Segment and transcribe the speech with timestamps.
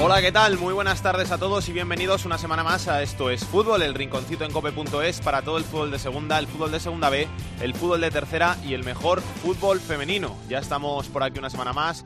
[0.00, 0.58] Hola, ¿qué tal?
[0.58, 3.94] Muy buenas tardes a todos y bienvenidos una semana más a Esto es Fútbol, el
[3.94, 7.26] rinconcito en cope.es para todo el fútbol de segunda, el fútbol de segunda B,
[7.60, 10.36] el fútbol de tercera y el mejor fútbol femenino.
[10.48, 12.04] Ya estamos por aquí una semana más,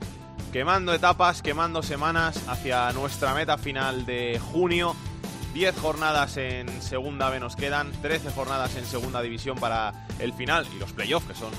[0.55, 4.97] quemando etapas, quemando semanas hacia nuestra meta final de junio.
[5.53, 10.67] 10 jornadas en segunda B nos quedan, 13 jornadas en segunda división para el final
[10.75, 11.51] y los playoffs que son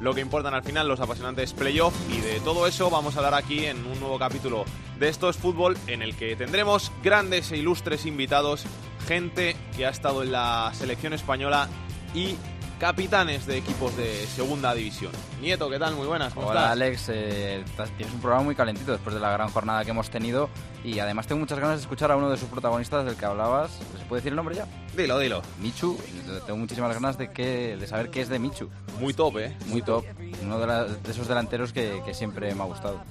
[0.00, 3.34] lo que importan al final los apasionantes playoff y de todo eso vamos a hablar
[3.34, 4.64] aquí en un nuevo capítulo
[5.00, 8.64] de Esto es Fútbol en el que tendremos grandes e ilustres invitados,
[9.08, 11.68] gente que ha estado en la selección española
[12.14, 12.36] y
[12.78, 15.12] capitanes de equipos de segunda división.
[15.42, 15.94] Nieto, ¿qué tal?
[15.96, 16.72] Muy buenas, ¿cómo Hola estás?
[16.72, 17.64] Alex, eh,
[17.98, 20.48] tienes un programa muy calentito después de la gran jornada que hemos tenido
[20.82, 23.70] y además tengo muchas ganas de escuchar a uno de sus protagonistas del que hablabas.
[23.98, 24.66] ¿Se puede decir el nombre ya?
[24.96, 25.42] Dilo, dilo.
[25.60, 25.98] Michu.
[26.46, 28.70] Tengo muchísimas ganas de, que, de saber qué es de Michu.
[28.98, 29.56] Muy top, ¿eh?
[29.66, 30.04] Muy top.
[30.42, 33.02] Uno de, la- de esos delanteros que, que siempre me ha gustado.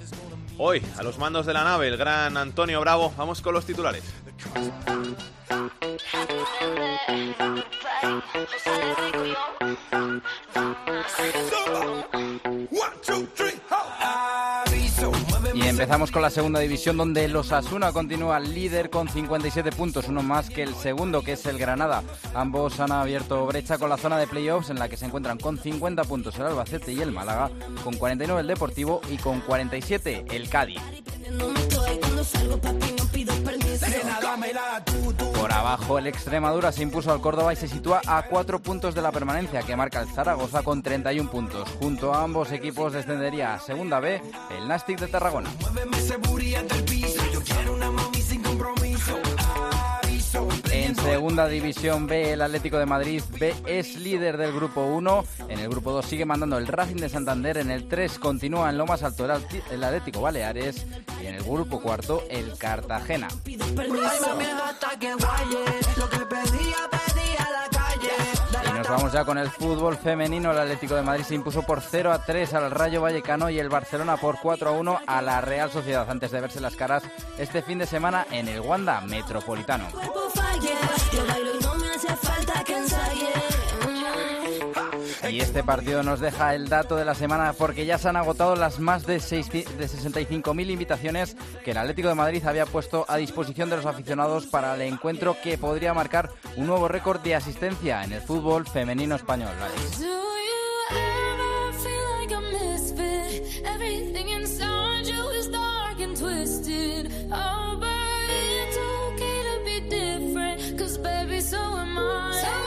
[0.62, 3.14] Hoy, a los mandos de la nave, el gran Antonio Bravo.
[3.16, 4.04] Vamos con los titulares.
[15.54, 20.22] Y empezamos con la segunda división donde los Asuna continúa líder con 57 puntos, uno
[20.22, 22.02] más que el segundo que es el Granada.
[22.34, 25.58] Ambos han abierto brecha con la zona de playoffs en la que se encuentran con
[25.58, 27.50] 50 puntos el Albacete y el Málaga,
[27.82, 30.80] con 49 el Deportivo y con 47 el Cádiz.
[35.34, 39.02] Por abajo el Extremadura se impuso al Córdoba y se sitúa a 4 puntos de
[39.02, 41.68] la permanencia que marca el Zaragoza con 31 puntos.
[41.80, 45.50] Junto a ambos equipos descendería a Segunda B el Nastic de Tarragona.
[50.90, 55.24] En segunda división B, el Atlético de Madrid B es líder del grupo 1.
[55.48, 57.58] En el grupo 2 sigue mandando el Racing de Santander.
[57.58, 59.24] En el 3 continúa en lo más alto
[59.70, 60.84] el Atlético Baleares.
[61.22, 63.28] Y en el grupo cuarto, el Cartagena.
[63.46, 63.56] Y
[68.80, 70.50] nos vamos ya con el fútbol femenino.
[70.52, 73.68] El Atlético de Madrid se impuso por 0 a 3 al Rayo Vallecano y el
[73.68, 77.02] Barcelona por 4 a 1 a la Real Sociedad antes de verse las caras
[77.36, 79.86] este fin de semana en el Wanda Metropolitano.
[85.30, 88.56] Y este partido nos deja el dato de la semana porque ya se han agotado
[88.56, 93.16] las más de, seis- de 65.000 invitaciones que el Atlético de Madrid había puesto a
[93.16, 98.02] disposición de los aficionados para el encuentro que podría marcar un nuevo récord de asistencia
[98.02, 99.50] en el fútbol femenino español.
[107.32, 107.80] Oh.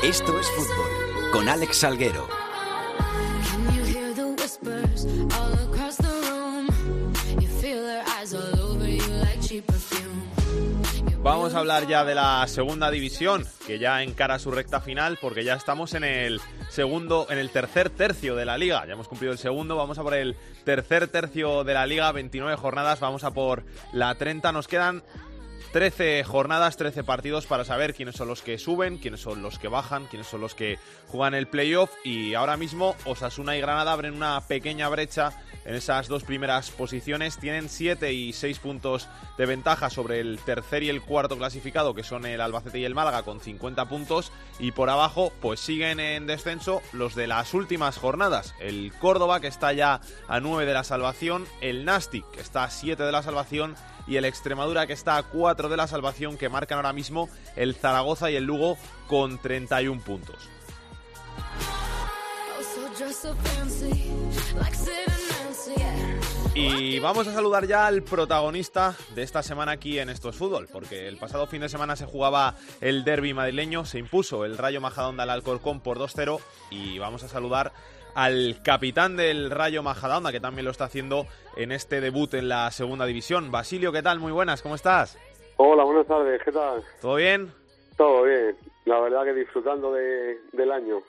[0.03, 1.31] Esto es fútbol.
[1.31, 2.42] Con Alex Salguero.
[11.23, 15.45] Vamos a hablar ya de la segunda división, que ya encara su recta final, porque
[15.45, 18.85] ya estamos en el segundo, en el tercer tercio de la liga.
[18.85, 22.57] Ya hemos cumplido el segundo, vamos a por el tercer tercio de la liga, 29
[22.57, 24.51] jornadas, vamos a por la 30.
[24.51, 25.01] Nos quedan
[25.73, 29.67] 13 jornadas, 13 partidos para saber quiénes son los que suben, quiénes son los que
[29.67, 31.89] bajan, quiénes son los que juegan el playoff.
[32.03, 35.33] Y ahora mismo Osasuna y Granada abren una pequeña brecha
[35.65, 37.39] en esas dos primeras posiciones.
[37.39, 42.03] Tienen 7 y 6 puntos de ventaja sobre el tercer y el cuarto clasificado, que
[42.03, 44.31] son el Albacete y el Málaga, con 50 puntos.
[44.59, 48.53] Y por abajo, pues siguen en descenso los de las últimas jornadas.
[48.59, 51.47] El Córdoba, que está ya a 9 de la salvación.
[51.61, 53.75] El Nastic, que está a 7 de la salvación
[54.07, 57.75] y el Extremadura que está a 4 de la salvación que marcan ahora mismo el
[57.75, 58.77] Zaragoza y el Lugo
[59.07, 60.49] con 31 puntos.
[66.55, 70.67] Y vamos a saludar ya al protagonista de esta semana aquí en Esto es Fútbol,
[70.71, 74.79] porque el pasado fin de semana se jugaba el derby madrileño, se impuso el Rayo
[74.79, 76.39] Majadahonda al Alcorcón por 2-0
[76.69, 77.73] y vamos a saludar
[78.15, 81.25] al capitán del Rayo Majadahonda, que también lo está haciendo
[81.57, 83.51] en este debut en la segunda división.
[83.51, 84.19] Basilio, ¿qué tal?
[84.19, 85.17] Muy buenas, ¿cómo estás?
[85.57, 86.83] Hola, buenas tardes, ¿qué tal?
[87.01, 87.51] ¿Todo bien?
[87.97, 88.55] Todo bien,
[88.85, 91.01] la verdad que disfrutando de, del año.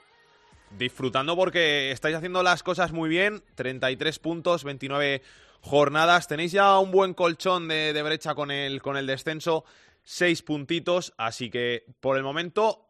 [0.70, 5.22] Disfrutando porque estáis haciendo las cosas muy bien, 33 puntos, 29
[5.60, 6.28] jornadas.
[6.28, 9.64] Tenéis ya un buen colchón de, de brecha con el, con el descenso,
[10.02, 12.84] seis puntitos, así que por el momento,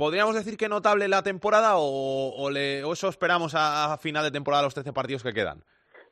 [0.00, 4.24] ¿podríamos decir que notable la temporada o, o le- o eso esperamos a, a final
[4.24, 5.62] de temporada los 13 partidos que quedan?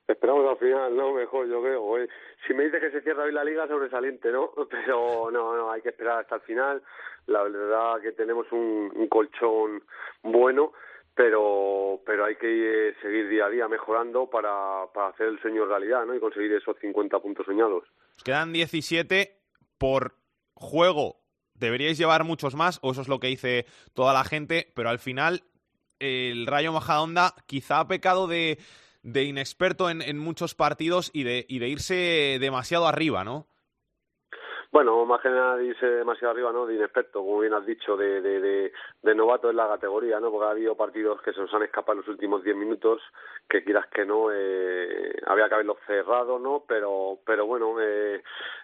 [0.06, 1.12] Esperamos al final, ¿no?
[1.14, 1.98] Mejor, yo creo.
[1.98, 2.08] eh.
[2.46, 4.50] Si me dices que se cierra hoy la liga, sobresaliente, ¿no?
[4.70, 6.82] Pero no, no, hay que esperar hasta el final.
[7.26, 9.82] La verdad que tenemos un, un colchón
[10.22, 10.72] bueno,
[11.14, 15.66] pero pero hay que eh, seguir día a día mejorando para, para hacer el sueño
[15.66, 16.14] realidad, ¿no?
[16.14, 17.84] Y conseguir esos 50 puntos soñados.
[18.16, 19.36] Os quedan 17
[19.78, 20.14] por
[20.54, 21.16] juego.
[21.58, 24.98] Deberíais llevar muchos más, o eso es lo que dice toda la gente, pero al
[24.98, 25.44] final
[25.98, 28.58] el Rayo Majadahonda quizá ha pecado de,
[29.02, 33.46] inexperto en, en muchos partidos y de, y de irse demasiado arriba, ¿no?
[34.70, 36.66] Bueno, más que nada dice demasiado arriba, ¿no?
[36.66, 38.72] De inexperto, como bien has dicho, de, de, de,
[39.02, 40.30] de novato en la categoría, ¿no?
[40.30, 43.00] Porque ha habido partidos que se nos han escapado en los últimos 10 minutos,
[43.48, 46.64] que quieras que no, eh, había que haberlos cerrado, ¿no?
[46.68, 48.22] Pero, pero bueno, eh,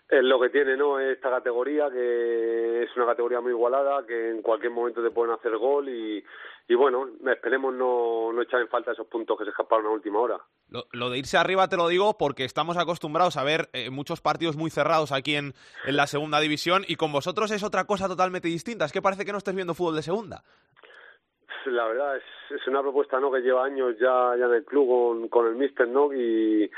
[0.09, 1.01] es lo que tiene, ¿no?
[1.01, 5.57] Esta categoría, que es una categoría muy igualada, que en cualquier momento te pueden hacer
[5.57, 6.23] gol y,
[6.69, 10.19] y bueno, esperemos no, no echar en falta esos puntos que se escaparon a última
[10.21, 10.39] hora.
[10.69, 14.21] Lo, lo de irse arriba te lo digo porque estamos acostumbrados a ver eh, muchos
[14.21, 15.55] partidos muy cerrados aquí en,
[15.87, 18.85] en la segunda división y con vosotros es otra cosa totalmente distinta.
[18.85, 20.43] Es que parece que no estés viendo fútbol de segunda.
[21.67, 24.89] La verdad es, es una propuesta no que lleva años ya, ya en el club
[24.89, 26.13] con, con el míster, ¿no?
[26.13, 26.71] Y,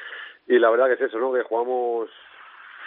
[0.47, 1.33] y la verdad que es eso, ¿no?
[1.33, 2.09] Que jugamos,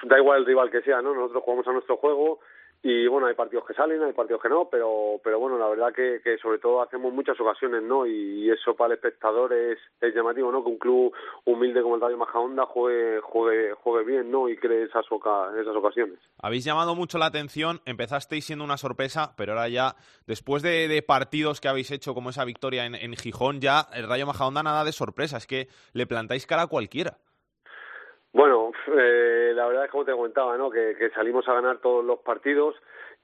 [0.04, 1.14] da igual el rival que sea, ¿no?
[1.14, 2.40] Nosotros jugamos a nuestro juego
[2.82, 5.94] y bueno, hay partidos que salen, hay partidos que no, pero pero bueno, la verdad
[5.94, 8.08] que, que sobre todo hacemos muchas ocasiones, ¿no?
[8.08, 10.64] Y eso para el espectador es, es llamativo, ¿no?
[10.64, 14.48] Que un club humilde como el Rayo Majadahonda juegue, juegue, juegue bien, ¿no?
[14.48, 16.20] Y cree esas, oca esas ocasiones.
[16.42, 19.96] Habéis llamado mucho la atención, empezasteis siendo una sorpresa, pero ahora ya,
[20.26, 24.26] después de, partidos que habéis hecho como esa victoria en, en Gijón, ya el Rayo
[24.26, 27.18] Majadahonda nada de sorpresa, es que le plantáis cara a cualquiera.
[28.34, 30.70] Bueno, eh, la verdad es como te comentaba, ¿no?
[30.70, 32.76] Que, que salimos a ganar todos los partidos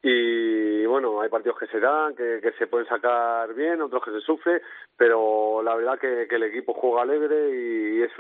[0.07, 4.11] y bueno, hay partidos que se dan, que, que se pueden sacar bien, otros que
[4.11, 4.61] se sufre,
[4.95, 8.11] pero la verdad que, que el equipo juega alegre y es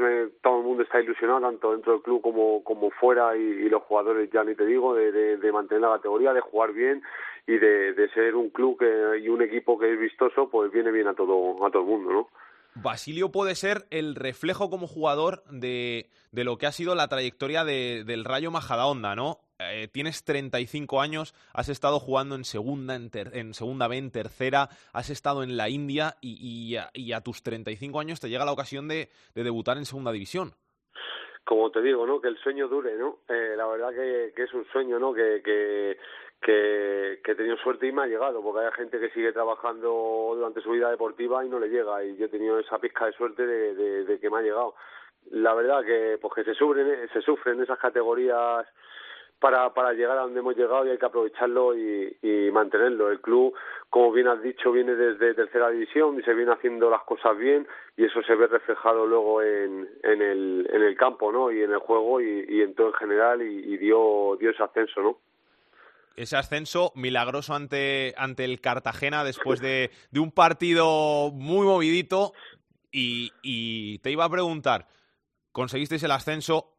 [0.41, 3.83] todo el mundo está ilusionado, tanto dentro del club como, como fuera y, y los
[3.83, 7.03] jugadores ya ni te digo, de, de, de mantener la categoría, de jugar bien
[7.45, 10.91] y de, de ser un club que, y un equipo que es vistoso, pues viene
[10.91, 12.29] bien a todo, a todo el mundo, ¿no?
[12.75, 17.63] Basilio puede ser el reflejo como jugador de, de lo que ha sido la trayectoria
[17.63, 19.39] de- del Rayo Majadahonda, ¿no?
[19.59, 24.67] Eh, tienes 35 años, has estado jugando en segunda, en, en segunda B, en tercera,
[24.91, 28.89] has estado en la India y, y a tus 35 años te llega la ocasión
[28.89, 30.53] de, de debutar en segunda división.
[31.45, 32.19] como te digo, ¿no?
[32.19, 33.19] Que el sueño dure, ¿no?
[33.29, 35.13] Eh, la verdad que, que es un sueño, ¿no?
[35.13, 35.97] Que, que,
[36.45, 40.61] que, he tenido suerte y me ha llegado, porque hay gente que sigue trabajando durante
[40.61, 43.45] su vida deportiva y no le llega, y yo he tenido esa pizca de suerte
[43.47, 44.75] de, que me ha llegado.
[45.31, 48.67] La verdad que, pues que se sufren, se sufren esas categorías
[49.39, 53.09] para, para llegar a donde hemos llegado y hay que aprovecharlo y, mantenerlo.
[53.09, 53.55] El club,
[53.89, 57.67] como bien has dicho, viene desde tercera división y se viene haciendo las cosas bien
[57.97, 61.51] y eso se ve reflejado luego en, en, el, en el campo ¿no?
[61.51, 64.63] y en el juego y, y en todo en general y, y dio, dio ese
[64.63, 65.01] ascenso.
[65.01, 65.17] ¿no?
[66.15, 72.33] Ese ascenso milagroso ante, ante el Cartagena después de, de un partido muy movidito
[72.91, 74.87] y, te iba a preguntar,
[75.51, 76.77] conseguisteis el ascenso,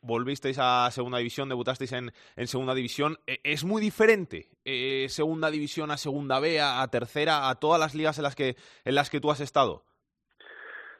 [0.00, 3.18] volvisteis a segunda división, debutasteis en, en segunda división.
[3.26, 7.78] Eh, Es muy diferente eh, segunda división a segunda B, a, a tercera, a todas
[7.78, 9.84] las ligas en las que, en las que tú has estado.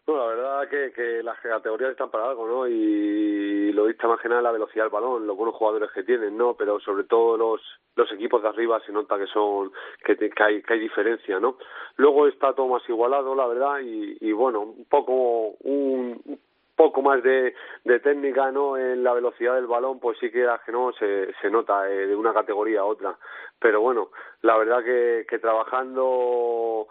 [0.08, 2.66] No, la verdad que, que las categorías están para algo, ¿no?
[2.66, 6.34] Y lo diste más que nada la velocidad del balón, los buenos jugadores que tienen,
[6.34, 6.54] ¿no?
[6.54, 7.60] Pero sobre todo los
[7.94, 9.70] los equipos de arriba se nota que son
[10.02, 11.58] que, que hay que hay diferencia, ¿no?
[11.96, 16.40] Luego está todo más igualado, la verdad, y, y bueno, un poco un
[16.74, 18.78] poco más de, de técnica, ¿no?
[18.78, 22.16] En la velocidad del balón, pues sí que que no se, se nota eh, de
[22.16, 23.18] una categoría a otra.
[23.58, 24.08] Pero bueno,
[24.40, 26.86] la verdad que, que trabajando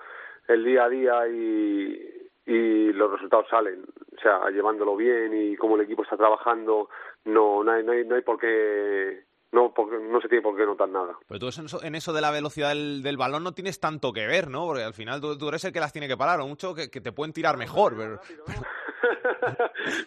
[0.47, 2.16] el día a día y,
[2.47, 3.83] y los resultados salen.
[4.17, 6.89] O sea, llevándolo bien y como el equipo está trabajando,
[7.25, 10.55] no, no, hay, no, hay, no hay por qué, no, porque no se tiene por
[10.57, 11.15] qué notar nada.
[11.27, 14.11] Pero tú en eso, en eso de la velocidad del, del balón no tienes tanto
[14.13, 14.65] que ver, ¿no?
[14.65, 16.89] Porque al final tú, tú eres el que las tiene que parar, o mucho que,
[16.89, 17.95] que te pueden tirar mejor.
[17.97, 18.19] Pero,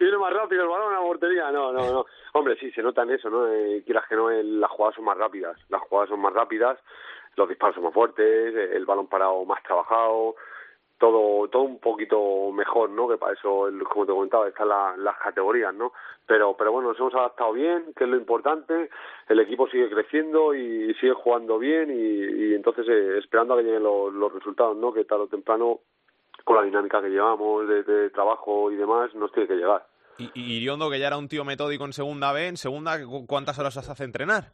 [0.00, 1.50] Viene más rápido el balón a la portería.
[1.52, 2.06] No, no, no.
[2.34, 3.46] Hombre, sí, se nota en eso, ¿no?
[3.52, 5.56] Eh, quieras que no, el- las jugadas son más rápidas.
[5.68, 6.78] Las jugadas son más rápidas,
[7.36, 10.34] los disparos son más fuertes, el balón parado más trabajado,
[11.00, 13.08] todo todo un poquito mejor, ¿no?
[13.08, 15.92] Que para eso, como te comentaba, están la- las categorías, ¿no?
[16.26, 18.90] Pero pero bueno, nos hemos adaptado bien, que es lo importante.
[19.28, 23.82] El equipo sigue creciendo y sigue jugando bien y, entonces eh, esperando a que lleguen
[23.82, 24.92] los, resultados, ¿no?
[24.92, 25.80] Que tarde o temprano
[26.44, 29.86] con la dinámica que llevamos de, trabajo y demás, nos tiene que llegar.
[30.18, 33.58] Y, Iriondo, que ya era un tío metódico en segunda B, en segunda, ¿cu- ¿cuántas
[33.58, 34.52] horas hace entrenar?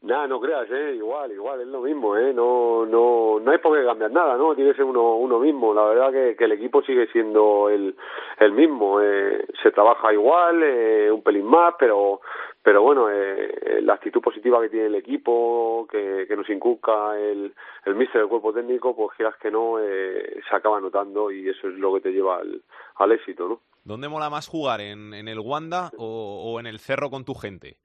[0.00, 0.94] Nada, no creas, ¿eh?
[0.94, 2.32] Igual, igual, es lo mismo, ¿eh?
[2.32, 4.54] No, no, no hay por qué cambiar nada, ¿no?
[4.54, 5.74] Tiene que ser uno, uno mismo.
[5.74, 7.96] La verdad que, que el equipo sigue siendo el,
[8.38, 9.00] el mismo.
[9.02, 12.20] Eh, se trabaja igual, eh, un pelín más, pero,
[12.62, 17.52] pero bueno, eh, la actitud positiva que tiene el equipo, que, que nos inculca el,
[17.84, 21.66] el míster del cuerpo técnico, pues quieras que no, eh, se acaba notando y eso
[21.66, 22.62] es lo que te lleva al,
[22.98, 23.60] al éxito, ¿no?
[23.82, 24.80] ¿Dónde mola más jugar?
[24.80, 27.78] ¿En, en el Wanda o, o en el Cerro con tu gente?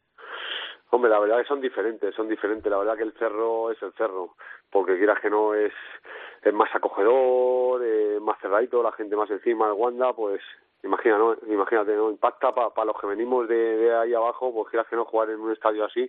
[0.93, 2.69] Hombre, la verdad que son diferentes, son diferentes.
[2.69, 4.35] La verdad que el cerro es el cerro,
[4.69, 5.73] porque quieras que no es,
[6.43, 10.39] es más acogedor, eh, más cerradito, la gente más encima del Wanda, pues
[10.83, 12.11] imagina, imagínate, ¿no?
[12.11, 15.39] Impacta para los que venimos de, de ahí abajo, pues quieras que no jugar en
[15.39, 16.07] un estadio así.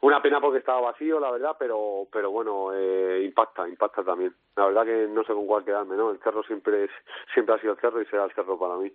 [0.00, 4.34] Una pena porque estaba vacío, la verdad, pero pero bueno, eh, impacta, impacta también.
[4.56, 6.10] La verdad que no sé con cuál quedarme, ¿no?
[6.10, 6.90] El cerro siempre es
[7.34, 8.90] siempre ha sido el cerro y será el cerro para mí.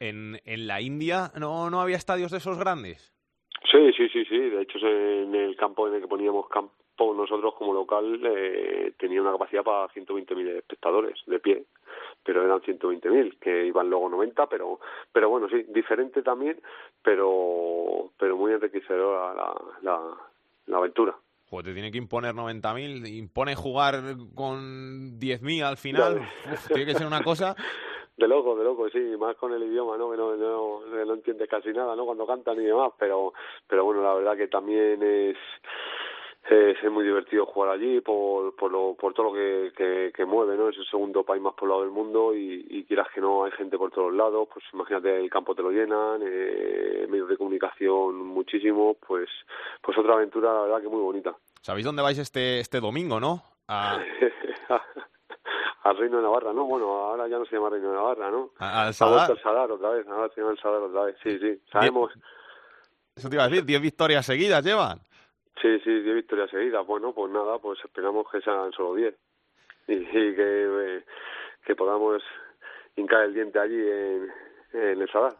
[0.00, 3.15] ¿En, en la India no, no había estadios de esos grandes?
[3.70, 4.38] Sí, sí, sí, sí.
[4.38, 9.20] De hecho, en el campo en el que poníamos campo nosotros como local eh, tenía
[9.20, 11.64] una capacidad para 120.000 espectadores de pie,
[12.24, 14.80] pero eran 120.000 que iban luego 90, pero
[15.12, 16.60] pero bueno, sí, diferente también,
[17.02, 20.00] pero pero muy enriquecedora la, la,
[20.66, 21.14] la aventura.
[21.48, 24.02] Pues te tiene que imponer 90.000, impone jugar
[24.34, 26.18] con 10.000 al final.
[26.18, 27.54] Uf, tiene que ser una cosa.
[28.16, 30.10] De loco, de loco, sí, más con el idioma, ¿no?
[30.10, 32.06] Que no, no, no entiendes casi nada, ¿no?
[32.06, 33.34] Cuando cantan y demás, pero,
[33.66, 35.36] pero bueno, la verdad que también es,
[36.48, 40.24] es, es muy divertido jugar allí por, por, lo, por todo lo que, que, que
[40.24, 40.70] mueve, ¿no?
[40.70, 43.76] Es el segundo país más poblado del mundo y, y quieras que no, hay gente
[43.76, 48.96] por todos lados, pues imagínate, el campo te lo llenan, eh, medios de comunicación muchísimo,
[49.06, 49.28] pues,
[49.82, 51.36] pues otra aventura, la verdad que muy bonita.
[51.60, 53.42] ¿Sabéis dónde vais este, este domingo, no?
[53.68, 53.98] A-
[55.88, 56.64] al Reino de Navarra, ¿no?
[56.64, 58.50] Bueno, ahora ya no se llama Reino de Navarra, ¿no?
[58.58, 59.30] al Sadar.
[59.30, 62.12] el Sadar otra vez, ahora se llama el Sadar otra vez, sí, sí, sabemos,
[63.14, 65.00] Eso te iba a decir, 10 victorias seguidas llevan.
[65.62, 69.14] sí, sí, diez victorias seguidas, bueno, pues nada, pues esperamos que sean solo diez
[69.88, 71.04] y, y que, eh,
[71.64, 72.22] que podamos
[72.96, 74.30] hincar el diente allí en,
[74.72, 75.36] en el Sadar.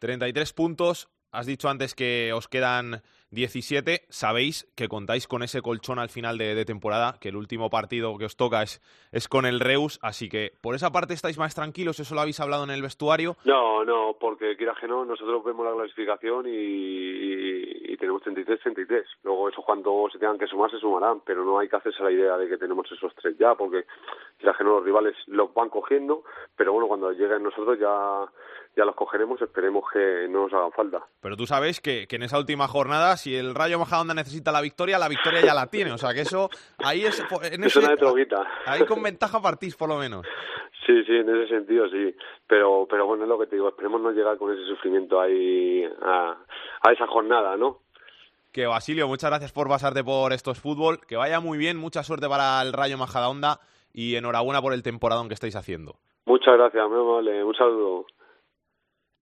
[0.00, 1.08] 33 puntos.
[1.32, 4.02] Has dicho antes que os quedan 17.
[4.08, 8.24] Sabéis que contáis con ese colchón al final de, temporada, que el último partido que
[8.24, 8.80] os toca es,
[9.12, 9.98] es con el Reus.
[10.02, 12.00] Así que por esa parte estáis más tranquilos.
[12.00, 13.36] Eso lo habéis hablado en el vestuario.
[13.44, 19.04] No, no, porque quieras que no, nosotros vemos la clasificación y, y, y tenemos 33-33.
[19.22, 22.10] Luego eso cuando se tengan que sumar se sumarán, pero no hay que hacerse la
[22.10, 23.84] idea de que tenemos esos tres ya, porque
[24.38, 26.24] quieras que los rivales los van cogiendo,
[26.56, 28.26] pero bueno, cuando lleguen nosotros ya,
[28.76, 31.02] ya los cogeremos, esperemos que no nos hagan falta.
[31.20, 34.60] Pero tú sabes que, que en esa última jornada, si el Rayo Majadahonda necesita la
[34.60, 35.92] victoria, la victoria ya la tiene.
[35.92, 36.48] O sea que eso,
[36.78, 38.46] ahí es, en Es ese- una de droguita.
[38.66, 40.24] ahí con ventaja partís por lo menos.
[40.86, 42.14] Sí, sí, en ese sentido sí,
[42.46, 45.84] pero pero bueno, es lo que te digo, esperemos no llegar con ese sufrimiento ahí
[46.02, 46.36] a,
[46.82, 47.80] a esa jornada, ¿no?
[48.52, 50.98] Que Basilio, muchas gracias por pasarte por estos fútbol.
[51.06, 53.60] Que vaya muy bien, mucha suerte para el Rayo Majadahonda
[53.92, 55.94] y enhorabuena por el temporadón que estáis haciendo.
[56.24, 58.06] Muchas gracias, muy amable, un saludo.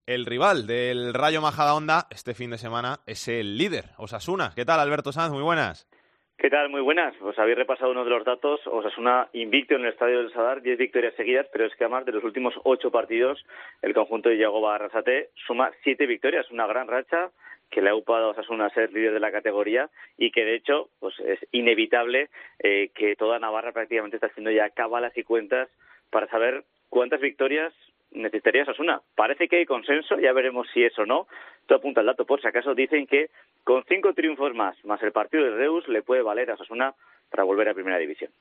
[0.09, 4.53] El rival del Rayo Majadahonda este fin de semana es el líder, Osasuna.
[4.55, 5.31] ¿Qué tal, Alberto Sanz?
[5.31, 5.87] Muy buenas.
[6.35, 6.67] ¿Qué tal?
[6.69, 7.13] Muy buenas.
[7.21, 8.59] Os habéis repasado uno de los datos.
[8.65, 12.13] Osasuna invicto en el Estadio del Sadar, 10 victorias seguidas, pero es que además de
[12.13, 13.45] los últimos ocho partidos,
[13.83, 17.29] el conjunto de Yagoba Arrasate suma siete victorias, una gran racha
[17.69, 20.89] que le ha upado a Osasuna ser líder de la categoría y que de hecho
[20.99, 25.69] pues es inevitable eh, que toda Navarra prácticamente está haciendo ya cábalas y cuentas
[26.09, 27.71] para saber cuántas victorias
[28.11, 29.01] necesitaría Osasuna.
[29.15, 31.27] Parece que hay consenso, ya veremos si es o no.
[31.65, 32.73] Tú apunta el dato por si acaso.
[32.73, 33.29] Dicen que
[33.63, 36.95] con cinco triunfos más, más el partido de Reus, le puede valer a Osasuna
[37.29, 38.31] para volver a Primera División.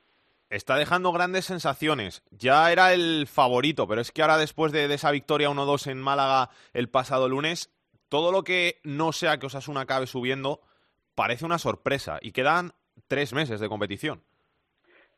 [0.51, 2.23] Está dejando grandes sensaciones.
[2.31, 6.01] Ya era el favorito, pero es que ahora después de, de esa victoria 1-2 en
[6.01, 7.71] Málaga el pasado lunes,
[8.09, 10.61] todo lo que no sea que Osasuna acabe subiendo
[11.15, 12.73] parece una sorpresa y quedan
[13.09, 14.23] tres meses de competición.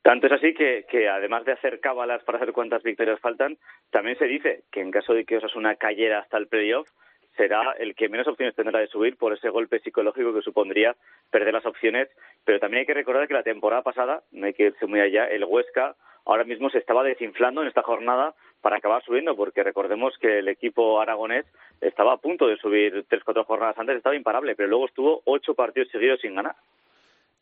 [0.02, 3.58] Tanto es así que, que además de hacer cábalas para hacer cuántas victorias faltan,
[3.90, 6.88] también se dice que en caso de que Osasuna cayera hasta el playoff,
[7.36, 10.96] será el que menos opciones tendrá de subir por ese golpe psicológico que supondría
[11.30, 12.08] perder las opciones.
[12.44, 15.26] Pero también hay que recordar que la temporada pasada, no hay que irse muy allá,
[15.26, 20.16] el Huesca ahora mismo se estaba desinflando en esta jornada para acabar subiendo, porque recordemos
[20.18, 21.46] que el equipo aragonés
[21.80, 25.54] estaba a punto de subir tres, cuatro jornadas antes, estaba imparable, pero luego estuvo ocho
[25.54, 26.56] partidos seguidos sin ganar.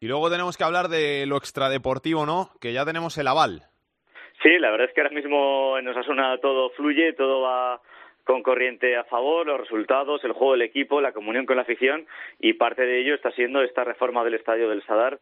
[0.01, 2.51] Y luego tenemos que hablar de lo extradeportivo, ¿no?
[2.61, 3.63] Que ya tenemos el aval.
[4.43, 7.81] Sí, la verdad es que ahora mismo en Osasuna todo fluye, todo va
[8.23, 12.07] con corriente a favor, los resultados, el juego del equipo, la comunión con la afición
[12.39, 15.19] y parte de ello está siendo esta reforma del estadio del Sadar.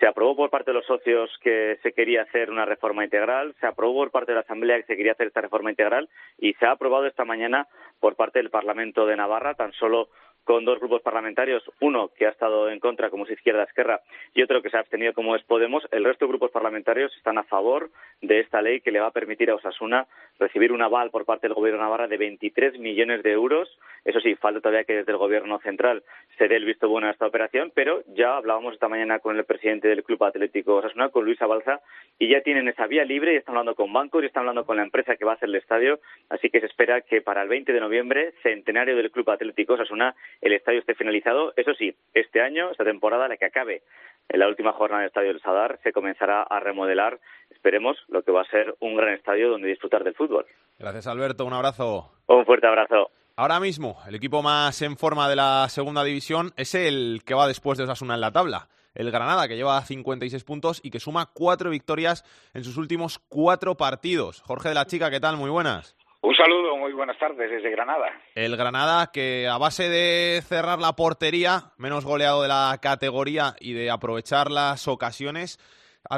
[0.00, 3.66] Se aprobó por parte de los socios que se quería hacer una reforma integral, se
[3.66, 6.08] aprobó por parte de la Asamblea que se quería hacer esta reforma integral
[6.38, 7.68] y se ha aprobado esta mañana
[8.00, 10.08] por parte del Parlamento de Navarra, tan solo
[10.50, 14.00] con dos grupos parlamentarios, uno que ha estado en contra, como es Izquierda Esquerra,
[14.34, 15.86] y otro que se ha abstenido, como es Podemos.
[15.92, 17.88] El resto de grupos parlamentarios están a favor
[18.20, 20.08] de esta ley que le va a permitir a Osasuna
[20.40, 23.68] recibir un aval por parte del Gobierno Navarra de 23 millones de euros.
[24.04, 26.02] Eso sí, falta todavía que desde el Gobierno central
[26.36, 29.44] se dé el visto bueno a esta operación, pero ya hablábamos esta mañana con el
[29.44, 31.80] presidente del Club Atlético Osasuna, con Luis Abalza,
[32.18, 34.78] y ya tienen esa vía libre y están hablando con bancos y están hablando con
[34.78, 36.00] la empresa que va a hacer el estadio.
[36.28, 40.14] Así que se espera que para el 20 de noviembre, centenario del Club Atlético Osasuna,
[40.40, 41.52] el estadio esté finalizado.
[41.56, 43.82] Eso sí, este año, esta temporada, la que acabe
[44.28, 47.18] en la última jornada del Estadio del Sadar, se comenzará a remodelar,
[47.50, 50.46] esperemos, lo que va a ser un gran estadio donde disfrutar del fútbol.
[50.78, 51.44] Gracias, Alberto.
[51.44, 52.12] Un abrazo.
[52.26, 53.10] Un fuerte abrazo.
[53.36, 57.48] Ahora mismo, el equipo más en forma de la segunda división es el que va
[57.48, 58.68] después de Osasuna en la tabla.
[58.94, 63.76] El Granada, que lleva 56 puntos y que suma cuatro victorias en sus últimos cuatro
[63.76, 64.42] partidos.
[64.42, 65.36] Jorge de la Chica, ¿qué tal?
[65.36, 65.96] Muy buenas.
[66.22, 68.08] Un saludo, muy buenas tardes desde Granada.
[68.34, 73.72] El Granada que a base de cerrar la portería, menos goleado de la categoría y
[73.72, 75.58] de aprovechar las ocasiones,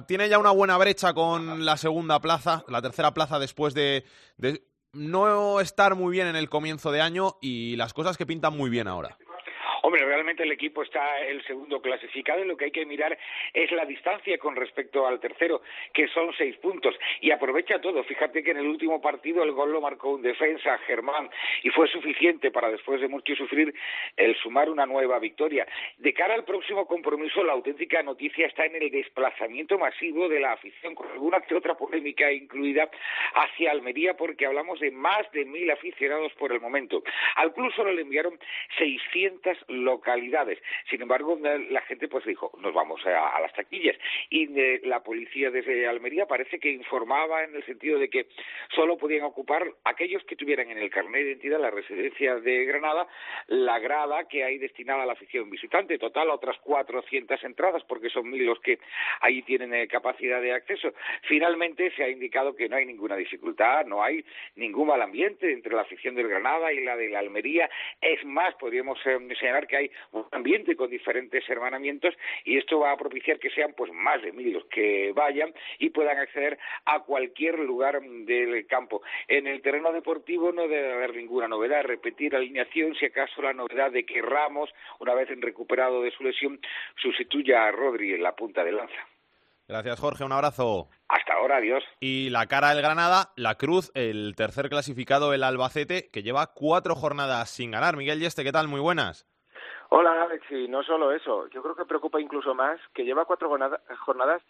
[0.09, 4.05] tiene ya una buena brecha con la segunda plaza, la tercera plaza después de,
[4.39, 8.57] de no estar muy bien en el comienzo de año y las cosas que pintan
[8.57, 9.17] muy bien ahora.
[9.85, 13.19] Hombre, realmente el equipo está el segundo clasificado y lo que hay que mirar
[13.53, 15.61] es la distancia con respecto al tercero,
[15.93, 16.95] que son seis puntos.
[17.21, 18.05] Y aprovecha todo.
[18.05, 21.29] Fíjate que en el último partido el gol lo marcó un defensa, Germán,
[21.65, 23.75] y fue suficiente para después de mucho sufrir
[24.17, 25.67] el sumar una nueva victoria.
[25.99, 30.53] De cara al próximo compromiso, la auténtica noticia está en el desplazamiento masivo de la
[30.53, 32.89] afición, con alguna que otra polémica incluida
[33.35, 37.03] hacia Almería, porque hablamos de más de mil aficionados por el momento.
[37.35, 38.39] Al club solo le enviaron
[38.79, 40.59] 600 localidades.
[40.91, 43.97] Sin embargo, la gente pues dijo, nos vamos a, a las taquillas.
[44.31, 48.27] Y eh, la policía desde Almería parece que informaba en el sentido de que
[48.75, 53.07] solo podían ocupar aquellos que tuvieran en el carnet de identidad la residencia de Granada
[53.49, 55.99] la grada que hay destinada a la afición visitante.
[55.99, 58.79] Total, otras 400 entradas, porque son mil los que
[59.21, 60.93] ahí tienen eh, capacidad de acceso.
[61.23, 64.25] Finalmente se ha indicado que no hay ninguna dificultad, no hay
[64.57, 67.71] ningún mal ambiente entre la afición del Granada y la de la Almería.
[68.01, 72.93] Es más, podríamos eh, señalar que hay un ambiente con diferentes hermanamientos y esto va
[72.93, 77.01] a propiciar que sean pues más de mil los que vayan y puedan acceder a
[77.01, 79.03] cualquier lugar del campo.
[79.29, 83.91] En el terreno deportivo no debe haber ninguna novedad, repetir alineación, si acaso la novedad
[83.91, 84.71] de que Ramos,
[85.01, 86.61] una vez recuperado de su lesión,
[87.01, 89.09] sustituya a Rodri en la punta de lanza.
[89.69, 90.25] Gracias, Jorge.
[90.25, 90.89] Un abrazo.
[91.09, 91.83] Hasta ahora, adiós.
[92.01, 96.95] Y la cara del Granada, la Cruz, el tercer clasificado, el Albacete, que lleva cuatro
[96.95, 97.97] jornadas sin ganar.
[97.97, 98.69] Miguel Yeste, ¿qué tal?
[98.69, 99.27] Muy buenas.
[99.95, 100.51] Hola, Alex.
[100.51, 103.51] Y no solo eso, yo creo que preocupa incluso más que lleva cuatro
[103.99, 104.43] jornadas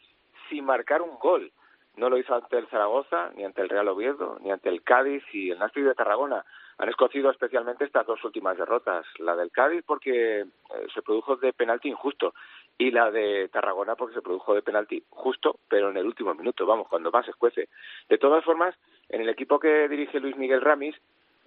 [0.48, 1.50] sin marcar un gol.
[1.96, 5.24] No lo hizo ante el Zaragoza, ni ante el Real Oviedo, ni ante el Cádiz
[5.32, 6.44] y el Nástic de Tarragona.
[6.78, 9.04] Han escocido especialmente estas dos últimas derrotas.
[9.18, 10.46] La del Cádiz porque eh,
[10.94, 12.34] se produjo de penalti injusto
[12.78, 16.66] y la de Tarragona porque se produjo de penalti justo, pero en el último minuto,
[16.66, 17.68] vamos, cuando más se escuece.
[18.08, 18.76] De todas formas,
[19.08, 20.94] en el equipo que dirige Luis Miguel Ramis,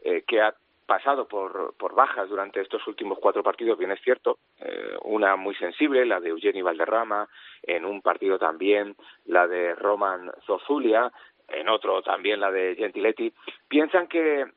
[0.03, 0.53] eh, que ha
[0.85, 5.55] pasado por, por bajas durante estos últimos cuatro partidos, bien es cierto, eh, una muy
[5.55, 7.27] sensible, la de Eugeni Valderrama,
[7.63, 8.95] en un partido también
[9.25, 11.11] la de Roman Zozulia,
[11.47, 13.33] en otro también la de Gentiletti,
[13.67, 14.47] piensan que eh,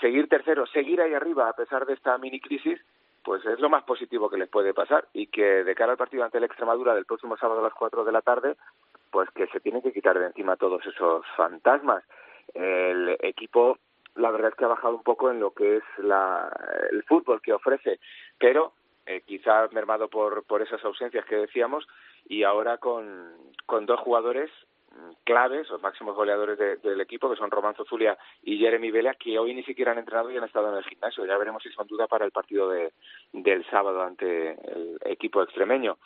[0.00, 2.80] seguir tercero, seguir ahí arriba a pesar de esta mini crisis,
[3.22, 6.24] pues es lo más positivo que les puede pasar y que de cara al partido
[6.24, 8.56] ante la Extremadura del próximo sábado a las cuatro de la tarde,
[9.10, 12.04] pues que se tienen que quitar de encima todos esos fantasmas.
[12.54, 13.78] El equipo
[14.16, 16.50] la verdad es que ha bajado un poco en lo que es la,
[16.90, 18.00] el fútbol que ofrece,
[18.38, 18.72] pero
[19.06, 21.86] eh, quizá mermado por, por esas ausencias que decíamos
[22.28, 23.34] y ahora con,
[23.66, 24.50] con dos jugadores
[25.24, 29.38] claves, los máximos goleadores de, del equipo, que son Román Zozulia y Jeremy Vela, que
[29.38, 31.26] hoy ni siquiera han entrenado y han estado en el gimnasio.
[31.26, 32.92] Ya veremos si son duda para el partido de,
[33.32, 35.98] del sábado ante el equipo extremeño.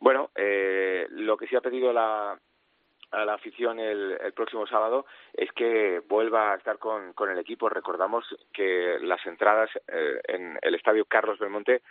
[0.00, 2.38] Bueno, eh, lo que sí ha pedido la,
[3.12, 7.38] a la afición el, el, próximo sábado es que vuelva a estar con, con el
[7.38, 7.68] equipo.
[7.68, 11.82] Recordamos que las entradas eh, en el estadio Carlos Belmonte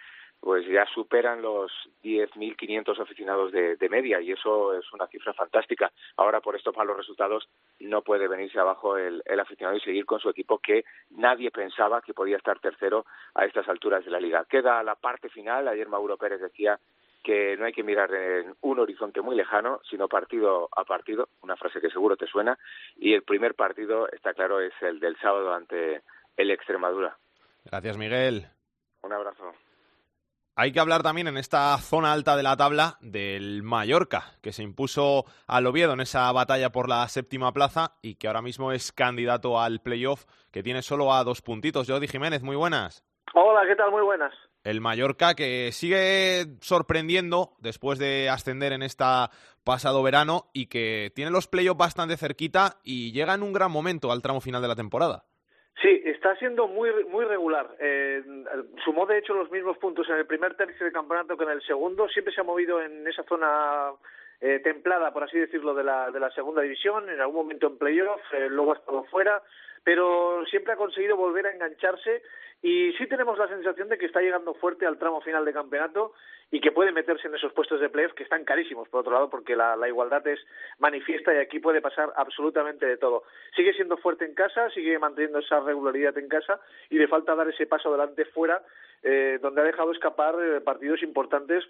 [0.41, 1.71] pues ya superan los
[2.03, 5.91] 10.500 aficionados de, de, media y eso es una cifra fantástica.
[6.17, 7.47] Ahora por estos malos resultados
[7.79, 12.01] no puede venirse abajo el, el aficionado y seguir con su equipo que nadie pensaba
[12.01, 13.05] que podía estar tercero
[13.35, 14.45] a estas alturas de la liga.
[14.49, 15.67] Queda la parte final.
[15.67, 16.79] Ayer Mauro Pérez decía
[17.23, 21.55] que no hay que mirar en un horizonte muy lejano, sino partido a partido, una
[21.55, 22.57] frase que seguro te suena,
[22.95, 26.01] y el primer partido, está claro, es el del sábado ante
[26.37, 27.17] el Extremadura.
[27.65, 28.47] Gracias, Miguel.
[29.03, 29.53] Un abrazo.
[30.55, 34.63] Hay que hablar también en esta zona alta de la tabla del Mallorca, que se
[34.63, 38.91] impuso al Oviedo en esa batalla por la séptima plaza y que ahora mismo es
[38.91, 41.89] candidato al playoff, que tiene solo a dos puntitos.
[41.89, 43.03] Jordi Jiménez, muy buenas.
[43.33, 43.91] Hola, ¿qué tal?
[43.91, 44.33] Muy buenas.
[44.63, 49.29] El Mallorca que sigue sorprendiendo después de ascender en esta
[49.63, 54.11] pasado verano y que tiene los playoffs bastante cerquita y llega en un gran momento
[54.11, 55.23] al tramo final de la temporada.
[55.81, 57.75] Sí, está siendo muy muy regular.
[57.79, 58.23] Eh,
[58.85, 61.61] sumó de hecho los mismos puntos en el primer tercio del campeonato que en el
[61.63, 62.07] segundo.
[62.09, 63.91] Siempre se ha movido en esa zona
[64.41, 67.09] eh, templada, por así decirlo, de la, de la segunda división.
[67.09, 69.41] En algún momento en playoff, eh, luego ha estado fuera,
[69.83, 72.21] pero siempre ha conseguido volver a engancharse
[72.63, 76.13] y sí tenemos la sensación de que está llegando fuerte al tramo final de campeonato
[76.51, 79.29] y que puede meterse en esos puestos de playoff que están carísimos, por otro lado,
[79.29, 80.39] porque la, la, igualdad es
[80.79, 83.23] manifiesta y aquí puede pasar absolutamente de todo.
[83.55, 87.49] Sigue siendo fuerte en casa, sigue manteniendo esa regularidad en casa y le falta dar
[87.49, 88.61] ese paso adelante fuera,
[89.01, 91.63] eh, donde ha dejado escapar eh, partidos importantes,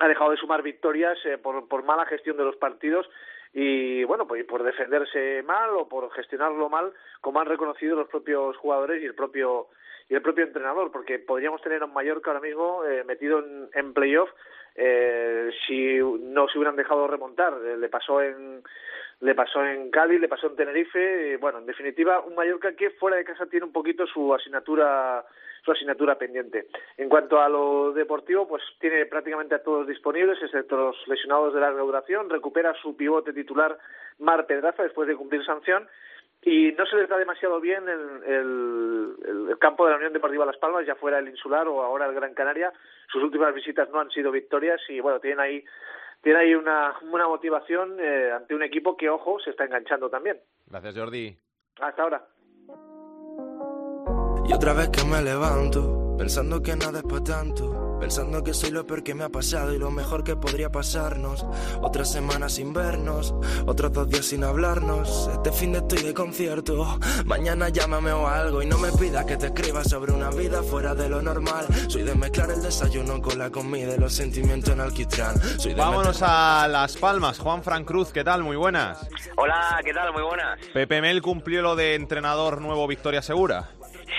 [0.00, 3.06] ha dejado de sumar victorias eh, por, por mala gestión de los partidos
[3.52, 8.56] y bueno, pues por defenderse mal o por gestionarlo mal, como han reconocido los propios
[8.56, 9.68] jugadores y el propio
[10.08, 13.68] y el propio entrenador, porque podríamos tener a un Mallorca ahora mismo eh, metido en,
[13.72, 14.28] en playoff
[14.74, 17.54] eh, si no se hubieran dejado remontar.
[17.64, 18.62] Eh, le pasó en
[19.20, 23.16] le pasó en Cádiz, le pasó en Tenerife, bueno, en definitiva un Mallorca que fuera
[23.16, 25.24] de casa tiene un poquito su asignatura
[25.64, 26.66] su asignatura pendiente.
[26.96, 31.60] En cuanto a lo deportivo, pues tiene prácticamente a todos disponibles, excepto los lesionados de
[31.60, 33.78] larga duración, recupera su pivote titular
[34.18, 35.88] Mar Pedraza después de cumplir sanción
[36.44, 40.44] y no se les da demasiado bien el, el, el, campo de la Unión Deportiva
[40.44, 42.72] Las Palmas, ya fuera el Insular o ahora el Gran Canaria.
[43.12, 45.64] Sus últimas visitas no han sido victorias y bueno, tienen ahí
[46.22, 50.40] tiene ahí una, una motivación eh, ante un equipo que, ojo, se está enganchando también.
[50.66, 51.36] Gracias, Jordi.
[51.80, 52.24] Hasta ahora.
[54.52, 58.70] Y otra vez que me levanto, pensando que nada es para tanto, pensando que soy
[58.70, 61.46] lo peor que me ha pasado y lo mejor que podría pasarnos.
[61.80, 63.34] Otra semana sin vernos,
[63.64, 65.30] otros dos días sin hablarnos.
[65.32, 69.38] Este fin de estoy de concierto, mañana llámame o algo y no me pidas que
[69.38, 71.64] te escriba sobre una vida fuera de lo normal.
[71.88, 75.34] Soy de mezclar el desayuno con la comida y los sentimientos en alquitrán.
[75.58, 77.38] Soy de Vámonos a Las Palmas.
[77.38, 78.42] Juan Fran Cruz, ¿qué tal?
[78.42, 79.08] Muy buenas.
[79.34, 80.12] Hola, ¿qué tal?
[80.12, 80.60] Muy buenas.
[80.74, 83.70] Pepe Mel cumplió lo de entrenador nuevo Victoria Segura.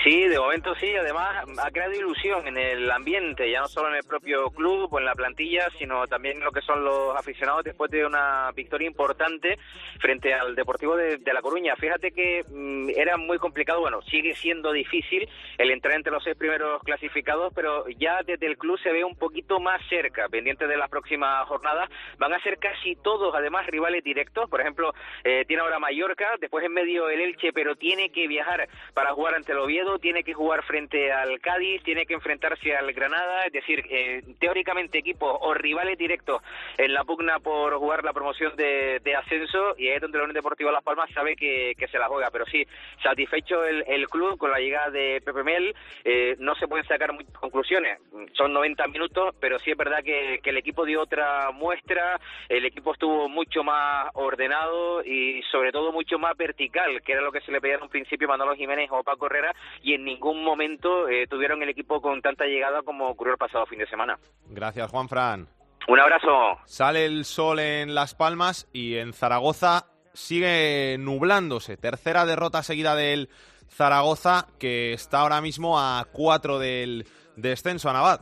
[0.04, 3.94] Sí, de momento sí, además ha creado ilusión en el ambiente, ya no solo en
[3.94, 7.90] el propio club o en la plantilla, sino también lo que son los aficionados después
[7.90, 9.58] de una victoria importante
[10.00, 11.74] frente al Deportivo de, La Coruña.
[11.76, 16.36] Fíjate que mmm, era muy complicado, bueno, sigue siendo difícil el entrar entre los seis
[16.36, 20.76] primeros clasificados, pero ya desde el club se ve un poquito más cerca, pendiente de
[20.76, 21.88] las próximas jornadas.
[22.18, 24.50] Van a ser casi todos, además, rivales directos.
[24.50, 24.92] Por ejemplo,
[25.24, 29.36] eh, tiene ahora Mallorca, después en medio el Elche, pero tiene que viajar para jugar
[29.36, 33.52] ante el Oviedo tiene que jugar frente al Cádiz, tiene que enfrentarse al Granada, es
[33.52, 36.42] decir, eh, teóricamente equipos o rivales directos
[36.78, 40.24] en la pugna por jugar la promoción de, de ascenso y ahí es donde la
[40.24, 42.66] Unión Deportiva Las Palmas sabe que, se la juega, pero sí,
[43.02, 47.32] satisfecho el, club con la llegada de Pepe Mel, eh, no se pueden sacar muchas
[47.34, 47.98] conclusiones,
[48.32, 52.64] son 90 minutos, pero sí es verdad que, que el equipo dio otra muestra, el
[52.64, 57.40] equipo estuvo mucho más ordenado y sobre todo mucho más vertical, que era lo que
[57.40, 59.54] se le pedía en un principio a Manolo Jiménez o Paco Herrera,
[59.84, 63.66] y en ningún momento eh, tuvieron el equipo con tanta llegada como ocurrió el pasado
[63.66, 64.18] fin de semana.
[64.48, 65.46] Gracias, Juan Fran.
[65.86, 66.58] Un abrazo.
[66.64, 71.76] Sale el sol en Las Palmas y en Zaragoza sigue nublándose.
[71.76, 73.28] Tercera derrota seguida del
[73.68, 78.20] Zaragoza, que está ahora mismo a cuatro del descenso a Navad.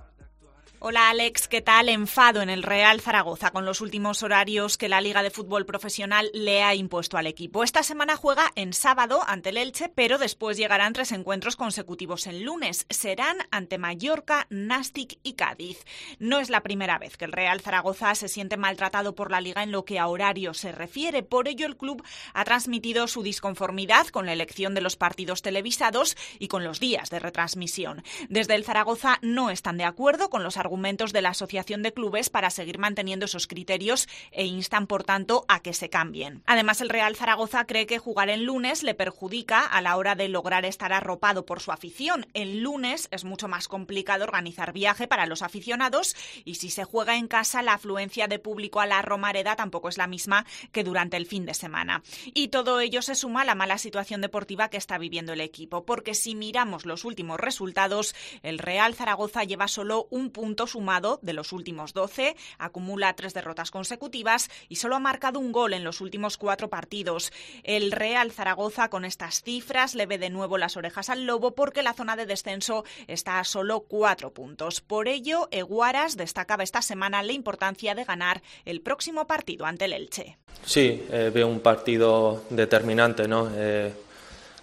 [0.85, 1.89] Hola Alex, ¿qué tal?
[1.89, 6.29] Enfado en el Real Zaragoza con los últimos horarios que la Liga de Fútbol Profesional
[6.35, 7.63] le ha impuesto al equipo.
[7.63, 12.43] Esta semana juega en sábado ante el Elche, pero después llegarán tres encuentros consecutivos en
[12.43, 12.85] lunes.
[12.91, 15.85] Serán ante Mallorca, Nastic y Cádiz.
[16.19, 19.63] No es la primera vez que el Real Zaragoza se siente maltratado por la Liga
[19.63, 21.23] en lo que a horario se refiere.
[21.23, 22.03] Por ello, el club
[22.35, 27.09] ha transmitido su disconformidad con la elección de los partidos televisados y con los días
[27.09, 28.03] de retransmisión.
[28.29, 31.93] Desde el Zaragoza no están de acuerdo con los argumentos argumentos de la Asociación de
[31.93, 36.43] Clubes para seguir manteniendo esos criterios e instan, por tanto, a que se cambien.
[36.47, 40.31] Además, el Real Zaragoza cree que jugar en lunes le perjudica a la hora de
[40.31, 42.27] lograr estar arropado por su afición.
[42.33, 47.17] El lunes es mucho más complicado organizar viaje para los aficionados y si se juega
[47.17, 51.19] en casa, la afluencia de público a la Romareda tampoco es la misma que durante
[51.19, 52.03] el fin de semana.
[52.33, 55.85] Y todo ello se suma a la mala situación deportiva que está viviendo el equipo,
[55.85, 61.33] porque si miramos los últimos resultados, el Real Zaragoza lleva solo un punto sumado de
[61.33, 66.01] los últimos 12, acumula tres derrotas consecutivas y solo ha marcado un gol en los
[66.01, 67.33] últimos cuatro partidos.
[67.63, 71.83] El Real Zaragoza con estas cifras le ve de nuevo las orejas al lobo porque
[71.83, 74.81] la zona de descenso está a solo cuatro puntos.
[74.81, 79.93] Por ello, Eguaras destacaba esta semana la importancia de ganar el próximo partido ante el
[79.93, 80.39] Elche.
[80.65, 83.51] Sí, eh, veo un partido determinante, ¿no?
[83.55, 83.93] Eh,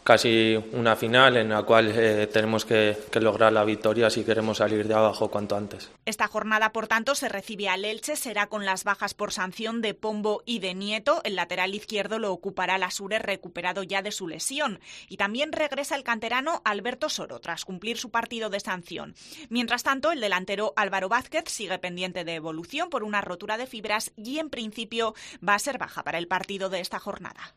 [0.04, 4.58] casi una final en la cual eh, tenemos que, que, lograr la victoria si queremos
[4.58, 5.92] salir de abajo cuanto antes.
[6.06, 9.94] Esta jornada, por tanto, se recibe al Elche, será con las bajas por sanción de
[9.94, 11.22] Pombo y de Nieto.
[11.24, 14.80] El lateral izquierdo lo ocupará Lasure, recuperado ya de su lesión.
[15.08, 19.16] Y también regresa el canterano Alberto Soro, tras cumplir su partido de sanción.
[19.50, 24.12] Mientras tanto, el delantero Álvaro Vázquez sigue pendiente de evolución por una rotura de fibras
[24.18, 25.14] y, en principio,
[25.48, 27.56] va a ser baja para el partido de esta jornada.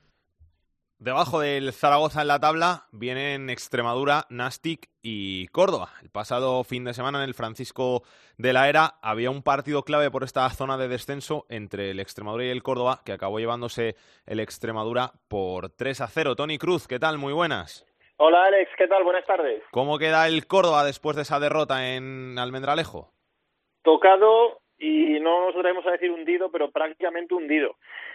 [1.04, 5.88] Debajo del Zaragoza en la tabla vienen Extremadura, Nastic y Córdoba.
[6.00, 8.02] El pasado fin de semana en el Francisco
[8.38, 12.44] de la Era había un partido clave por esta zona de descenso entre el Extremadura
[12.44, 16.36] y el Córdoba que acabó llevándose el Extremadura por 3 a 0.
[16.36, 17.18] Tony Cruz, ¿qué tal?
[17.18, 17.84] Muy buenas.
[18.18, 19.02] Hola Alex, ¿qué tal?
[19.02, 19.60] Buenas tardes.
[19.72, 23.10] ¿Cómo queda el Córdoba después de esa derrota en Almendralejo?
[23.82, 27.74] Tocado y no nos atrevemos a decir hundido, pero prácticamente hundido.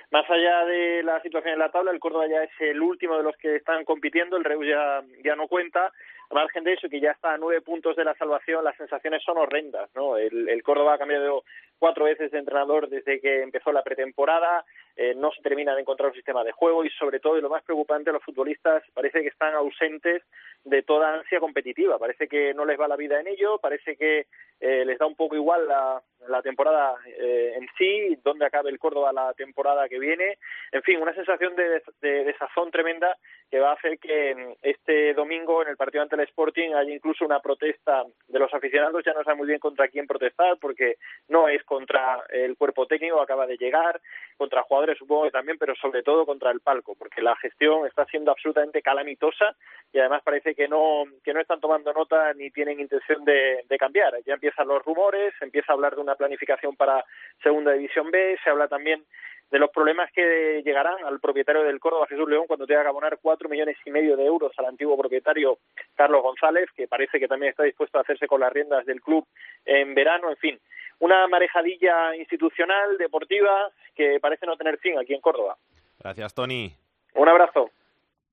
[0.10, 3.24] Más allá de la situación en la tabla, el Córdoba ya es el último de
[3.24, 5.92] los que están compitiendo, el Reus ya, ya no cuenta.
[6.30, 9.22] A margen de eso, que ya está a nueve puntos de la salvación, las sensaciones
[9.24, 9.90] son horrendas.
[9.96, 10.18] ¿no?
[10.18, 11.44] El, el Córdoba ha cambiado
[11.78, 14.66] cuatro veces de entrenador desde que empezó la pretemporada,
[14.98, 17.50] eh, no se termina de encontrar un sistema de juego y sobre todo, y lo
[17.50, 20.24] más preocupante, los futbolistas parece que están ausentes
[20.64, 21.98] de toda ansia competitiva.
[22.00, 24.26] Parece que no les va la vida en ello, parece que
[24.60, 28.80] eh, les da un poco igual la, la temporada eh, en sí, dónde acabe el
[28.80, 30.38] Córdoba la temporada que viene.
[30.72, 33.16] En fin, una sensación de, de desazón tremenda
[33.50, 37.24] que va a hacer que este domingo en el partido ante el Sporting haya incluso
[37.24, 39.04] una protesta de los aficionados.
[39.06, 40.96] Ya no sabe muy bien contra quién protestar porque
[41.30, 44.02] no es contra el cuerpo técnico, acaba de llegar,
[44.38, 48.06] contra jugadores supongo que también, pero sobre todo contra el palco, porque la gestión está
[48.06, 49.56] siendo absolutamente calamitosa
[49.92, 53.78] y además parece que no que no están tomando nota ni tienen intención de, de
[53.78, 54.14] cambiar.
[54.26, 57.04] Ya empiezan los rumores, se empieza a hablar de una planificación para
[57.42, 59.04] Segunda División B, se habla también
[59.50, 63.18] de los problemas que llegarán al propietario del Córdoba, Jesús León, cuando tenga que abonar
[63.22, 65.60] cuatro millones y medio de euros al antiguo propietario
[65.96, 69.26] Carlos González, que parece que también está dispuesto a hacerse con las riendas del club
[69.66, 70.60] en verano, en fin,
[71.00, 75.58] una marejadilla institucional, deportiva, que parece no tener fin aquí en Córdoba.
[76.00, 76.74] Gracias, Tony.
[77.16, 77.72] Un abrazo.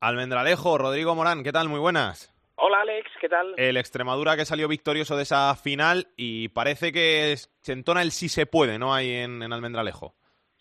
[0.01, 1.69] Almendralejo, Rodrigo Morán, ¿qué tal?
[1.69, 2.31] Muy buenas.
[2.57, 3.55] Hola Alex, ¿qué tal?
[3.57, 8.29] El Extremadura que salió victorioso de esa final y parece que se entona el sí
[8.29, 8.95] se puede, ¿no?
[8.95, 10.15] Ahí en, en Almendralejo.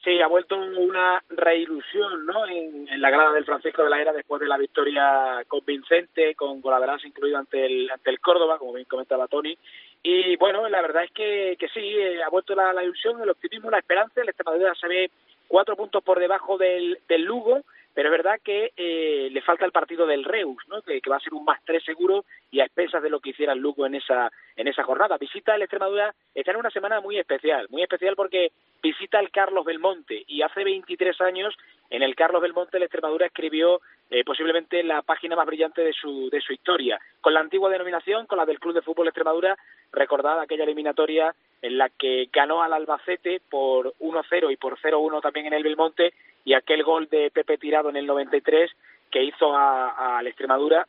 [0.04, 2.46] Sí, ha vuelto una reilusión ¿no?
[2.46, 7.06] En, la grada del Francisco de la Era después de la victoria convincente, con golaveras
[7.06, 9.58] incluido ante el, ante el Córdoba, como bien comentaba Tony.
[10.02, 13.30] Y bueno, la verdad es que, que sí, eh, ha vuelto la, la, ilusión, el
[13.30, 14.22] optimismo, la esperanza.
[14.22, 15.12] El Extremadura se ve
[15.48, 17.62] cuatro puntos por debajo del, del Lugo,
[17.94, 20.82] pero es verdad que eh, le falta el partido del Reus, ¿no?
[20.82, 23.54] que, va a ser un más tres seguro y a expensas de lo que hiciera
[23.54, 25.18] el Lugo en esa, en esa jornada.
[25.18, 28.52] Visita el Extremadura, está en una semana muy especial, muy especial porque
[28.82, 31.56] visita el Carlos Belmonte y hace 23 años
[31.90, 36.30] en el Carlos Belmonte el Extremadura escribió eh, posiblemente la página más brillante de su,
[36.30, 39.58] de su historia, con la antigua denominación, con la del Club de Fútbol Extremadura,
[39.92, 45.48] recordada aquella eliminatoria en la que ganó al Albacete por 1-0 y por 0-1 también
[45.48, 48.70] en el Belmonte y aquel gol de Pepe Tirado en el 93
[49.10, 50.86] que hizo a, a la Extremadura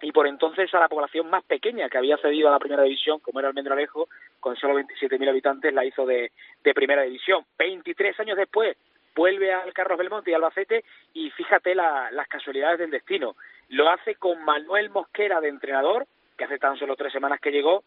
[0.00, 3.18] y por entonces a la población más pequeña que había cedido a la primera división,
[3.20, 4.08] como era Almendralejo,
[4.40, 6.32] con solo 27.000 habitantes, la hizo de,
[6.64, 7.44] de primera división.
[7.58, 8.78] 23 años después
[9.14, 13.36] vuelve al Carlos Belmonte y Albacete y fíjate la, las casualidades del destino.
[13.68, 16.06] Lo hace con Manuel Mosquera de entrenador,
[16.38, 17.82] que hace tan solo tres semanas que llegó,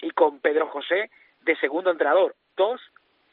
[0.00, 1.10] y con Pedro José
[1.44, 2.34] de segundo entrenador.
[2.56, 2.80] Dos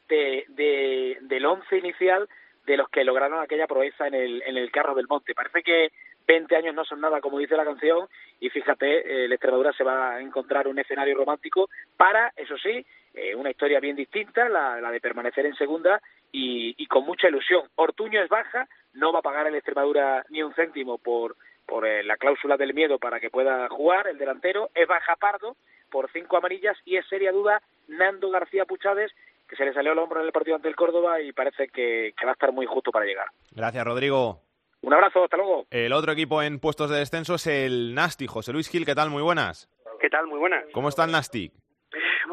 [0.08, 2.28] de, de, del once inicial
[2.66, 5.34] de los que lograron aquella proeza en el, en el Carro del Monte.
[5.34, 5.90] Parece que
[6.26, 8.06] 20 años no son nada, como dice la canción,
[8.38, 12.84] y fíjate, eh, la Extremadura se va a encontrar un escenario romántico para, eso sí,
[13.14, 17.28] eh, una historia bien distinta, la, la de permanecer en segunda y, y, con mucha
[17.28, 17.64] ilusión.
[17.74, 22.04] Ortuño es baja, no va a pagar el Extremadura ni un céntimo por, por eh,
[22.04, 25.56] la cláusula del miedo para que pueda jugar, el delantero, es baja Pardo
[25.92, 29.12] por cinco amarillas y es seria duda Nando García Puchades,
[29.48, 32.14] que se le salió el hombro en el partido ante el Córdoba y parece que,
[32.18, 33.26] que va a estar muy justo para llegar.
[33.52, 34.40] Gracias, Rodrigo.
[34.80, 35.66] Un abrazo, hasta luego.
[35.70, 38.28] El otro equipo en puestos de descenso es el Nastic.
[38.28, 39.10] José Luis Gil, ¿qué tal?
[39.10, 39.68] Muy buenas.
[40.00, 40.26] ¿Qué tal?
[40.26, 40.64] Muy buenas.
[40.72, 41.52] ¿Cómo está el Nastic?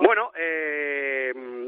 [0.02, 0.99] Bueno, eh,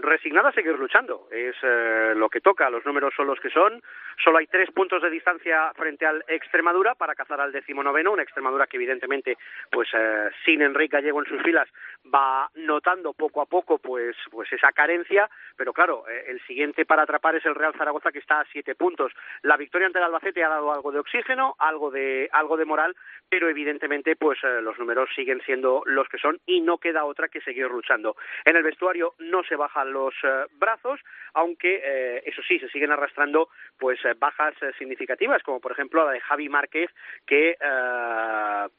[0.01, 1.27] resignada a seguir luchando.
[1.31, 3.81] Es eh, lo que toca, los números son los que son.
[4.23, 8.67] Solo hay tres puntos de distancia frente al Extremadura para cazar al decimonoveno, una Extremadura
[8.67, 9.37] que evidentemente,
[9.71, 11.69] pues eh, sin Enrique Gallego en sus filas,
[12.13, 17.03] va notando poco a poco pues, pues esa carencia, pero claro, eh, el siguiente para
[17.03, 19.11] atrapar es el Real Zaragoza que está a siete puntos.
[19.41, 22.95] La victoria ante el Albacete ha dado algo de oxígeno, algo de, algo de moral,
[23.29, 27.29] pero evidentemente pues eh, los números siguen siendo los que son y no queda otra
[27.29, 28.15] que seguir luchando.
[28.45, 30.99] En el vestuario no se bajan los eh, brazos,
[31.33, 36.11] aunque eh, eso sí, se siguen arrastrando pues eh, bajas significativas, como por ejemplo la
[36.11, 36.89] de Javi Márquez,
[37.25, 37.57] que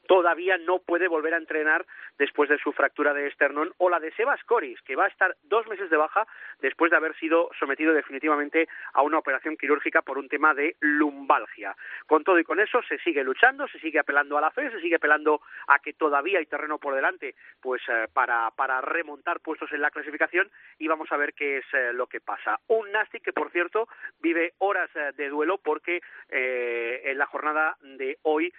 [0.07, 1.85] todavía no puede volver a entrenar
[2.17, 5.35] después de su fractura de esternón, o la de Sebas Coris, que va a estar
[5.43, 6.25] dos meses de baja
[6.61, 11.75] después de haber sido sometido definitivamente a una operación quirúrgica por un tema de lumbalgia.
[12.05, 14.79] Con todo y con eso se sigue luchando, se sigue apelando a la fe, se
[14.79, 17.81] sigue apelando a que todavía hay terreno por delante, pues
[18.13, 20.49] para, para remontar puestos en la clasificación
[20.79, 22.59] y vamos a ver qué es eh, lo que pasa.
[22.67, 23.87] Un Nastic que, por cierto,
[24.21, 28.53] vive horas eh, de duelo porque eh, en la jornada de hoy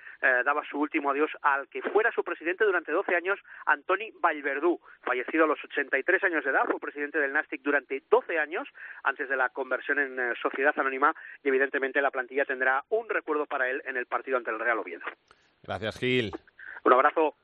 [0.45, 5.45] daba su último adiós al que fuera su presidente durante 12 años, Antoni Vallverdú, fallecido
[5.45, 8.67] a los 83 años de edad, fue presidente del Nastic durante 12 años
[9.03, 13.69] antes de la conversión en sociedad anónima y evidentemente la plantilla tendrá un recuerdo para
[13.69, 15.05] él en el partido ante el Real Oviedo.
[15.63, 16.33] Gracias, Gil.
[16.85, 17.35] Un abrazo.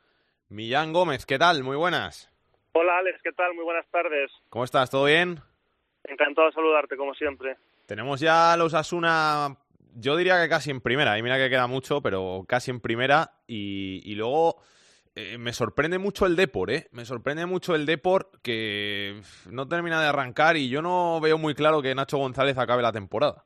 [0.49, 1.63] Millán Gómez, ¿qué tal?
[1.63, 2.31] Muy buenas.
[2.73, 3.55] Hola Alex, ¿qué tal?
[3.55, 4.31] Muy buenas tardes.
[4.49, 4.91] ¿Cómo estás?
[4.91, 5.41] ¿Todo bien?
[6.05, 7.57] Encantado de saludarte, como siempre.
[7.87, 9.57] Tenemos ya los Asuna,
[9.97, 13.33] yo diría que casi en primera, y mira que queda mucho, pero casi en primera.
[13.49, 14.63] Y, y luego
[15.17, 16.87] eh, me sorprende mucho el Depor, ¿eh?
[16.93, 21.55] Me sorprende mucho el Depor que no termina de arrancar y yo no veo muy
[21.55, 23.45] claro que Nacho González acabe la temporada.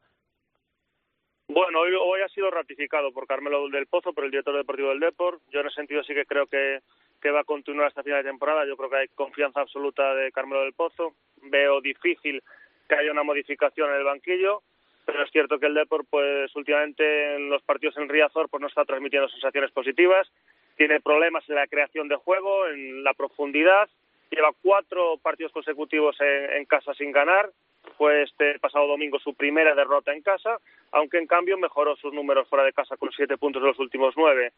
[1.48, 5.00] Bueno, hoy, hoy ha sido ratificado por Carmelo del Pozo, por el director deportivo del
[5.00, 5.40] Depor.
[5.50, 6.80] Yo en ese sentido sí que creo que,
[7.24, 8.66] que va a continuar hasta final de temporada.
[8.66, 11.14] Yo creo que hay confianza absoluta de Carmelo del Pozo.
[11.44, 12.42] Veo difícil
[12.87, 14.60] que haya una modificación en el banquillo,
[15.06, 18.66] pero es cierto que el Depor, pues últimamente en los partidos en Riazor, pues no
[18.66, 20.30] está transmitiendo sensaciones positivas.
[20.76, 23.88] Tiene problemas en la creación de juego, en la profundidad.
[24.30, 27.48] Lleva cuatro partidos consecutivos en, en casa sin ganar.
[27.96, 30.58] Fue este pasado domingo su primera derrota en casa,
[30.92, 34.12] aunque en cambio mejoró sus números fuera de casa con siete puntos de los últimos
[34.14, 34.52] nueve.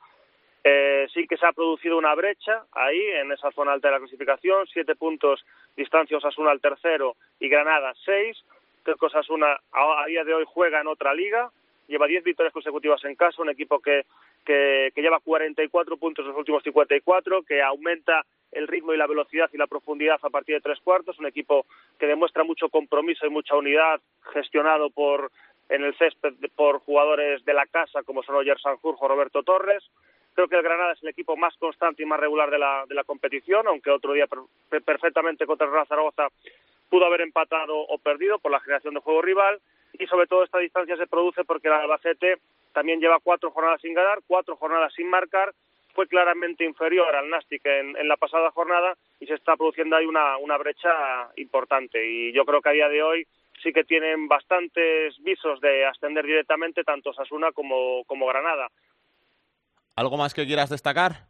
[0.68, 4.00] Eh, sí que se ha producido una brecha ahí, en esa zona alta de la
[4.00, 5.44] clasificación, siete puntos
[5.76, 8.36] distancia Osasuna al tercero y Granada seis.
[8.82, 11.52] Creo que Osasuna a, a día de hoy juega en otra liga,
[11.86, 14.06] lleva diez victorias consecutivas en casa, un equipo que,
[14.44, 19.06] que, que lleva 44 puntos en los últimos 54, que aumenta el ritmo y la
[19.06, 23.24] velocidad y la profundidad a partir de tres cuartos, un equipo que demuestra mucho compromiso
[23.24, 24.00] y mucha unidad,
[24.32, 25.30] gestionado por
[25.68, 29.84] en el césped por jugadores de la casa como son Oyer Sanjurjo, Roberto Torres.
[30.36, 32.94] Creo que el Granada es el equipo más constante y más regular de la, de
[32.94, 36.28] la competición, aunque otro día per, perfectamente contra el Zaragoza
[36.90, 39.58] pudo haber empatado o perdido por la generación de juego rival.
[39.94, 42.36] Y sobre todo esta distancia se produce porque el Albacete
[42.74, 45.54] también lleva cuatro jornadas sin ganar, cuatro jornadas sin marcar,
[45.94, 50.58] fue claramente inferior al Nastic en, la pasada jornada y se está produciendo ahí una,
[50.58, 52.06] brecha importante.
[52.06, 53.26] Y yo creo que a día de hoy
[53.62, 58.68] sí que tienen bastantes visos de ascender directamente tanto Sasuna como Granada.
[59.96, 61.26] ¿Algo más que quieras destacar?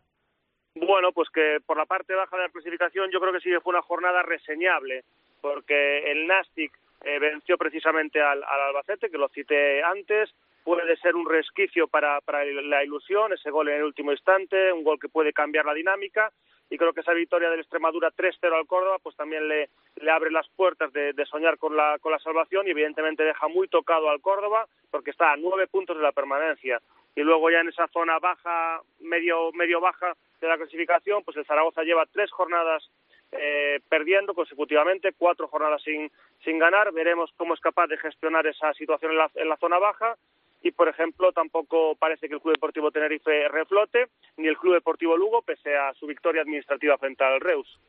[0.75, 3.73] Bueno, pues que por la parte baja de la clasificación yo creo que sí fue
[3.73, 5.05] una jornada reseñable,
[5.41, 6.73] porque el Nastic
[7.05, 12.21] eh, venció precisamente al, al Albacete, que lo cité antes, puede ser un resquicio para,
[12.27, 16.33] la ilusión, ese gol en el último instante, un gol que puede cambiar la dinámica.
[16.69, 20.33] Y creo que esa victoria del Extremadura 3-0 al Córdoba pues también le, le abre
[20.33, 24.11] las puertas de, de, soñar con la, con la salvación y evidentemente deja muy tocado
[24.11, 26.83] al Córdoba porque está a nueve puntos de la permanencia
[27.17, 31.47] y luego ya en esa zona baja, medio, medio baja de la clasificación, pues el
[31.47, 32.89] Zaragoza lleva tres jornadas
[33.33, 36.13] eh, perdiendo consecutivamente, cuatro jornadas sin,
[36.45, 36.93] sin ganar.
[36.93, 40.15] Veremos cómo es capaz de gestionar esa situación en la, en la zona baja
[40.63, 45.17] y, por ejemplo, tampoco parece que el Club Deportivo Tenerife reflote, ni el Club Deportivo
[45.17, 47.81] Lugo, pese a su victoria administrativa frente al Reus.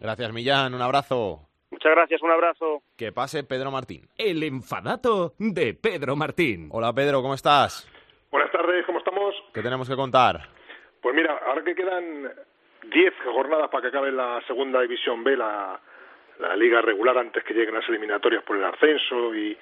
[0.00, 0.74] Gracias, Millán.
[0.74, 1.40] Un abrazo.
[1.70, 2.82] Muchas gracias, un abrazo.
[2.96, 4.08] Que pase Pedro Martín.
[4.18, 6.68] El enfadato de Pedro Martín.
[6.72, 7.88] Hola, Pedro, ¿cómo estás?
[8.32, 9.34] Buenas tardes, ¿cómo estamos?
[9.52, 10.40] ¿Qué tenemos que contar?
[11.02, 12.32] Pues mira, ahora que quedan
[12.82, 15.78] 10 jornadas para que acabe la segunda división B, la,
[16.38, 19.54] la liga regular, antes que lleguen las eliminatorias por el ascenso y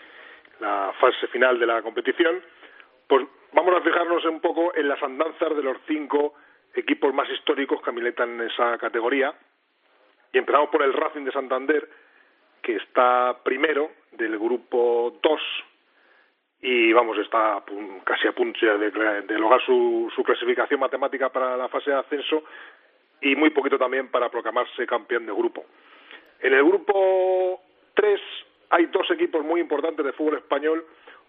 [0.60, 2.40] la fase final de la competición,
[3.08, 6.34] pues vamos a fijarnos un poco en las andanzas de los cinco
[6.72, 9.34] equipos más históricos que militan en esa categoría.
[10.32, 11.90] Y empezamos por el Racing de Santander,
[12.62, 15.40] que está primero del grupo 2
[16.62, 17.62] y vamos, está
[18.04, 18.90] casi a punto de,
[19.22, 22.44] de lograr su, su clasificación matemática para la fase de ascenso
[23.22, 25.64] y muy poquito también para proclamarse campeón de grupo.
[26.40, 27.60] En el grupo
[27.94, 28.20] tres,
[28.70, 30.84] hay dos equipos muy importantes de fútbol español.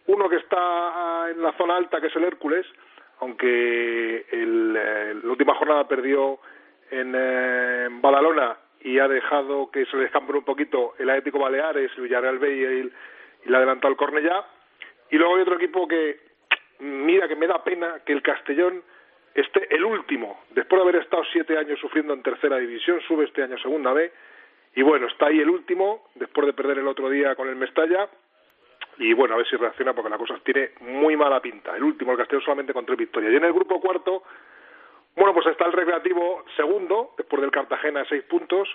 [0.08, 2.66] Uno que está en la zona alta, que es el Hércules,
[3.20, 6.40] aunque el, eh, la última jornada perdió
[6.90, 11.40] en, eh, en Badalona y ha dejado que se le escampe un poquito el Atlético
[11.40, 12.94] Baleares, el Villarreal B y el,
[13.46, 14.46] y le ha adelantado el Cornellá.
[15.12, 16.20] Y luego hay otro equipo que,
[16.80, 18.82] mira, que me da pena que el Castellón
[19.34, 23.44] esté el último, después de haber estado siete años sufriendo en tercera división, sube este
[23.44, 24.12] año segunda B,
[24.76, 28.10] y bueno, está ahí el último, después de perder el otro día con el Mestalla,
[28.98, 31.76] y bueno, a ver si reacciona porque la cosa tiene muy mala pinta.
[31.76, 33.34] El último, el Castellón solamente con tres victorias.
[33.34, 34.24] Y en el grupo cuarto,
[35.16, 38.70] bueno, pues está el Recreativo segundo, después del Cartagena, seis puntos.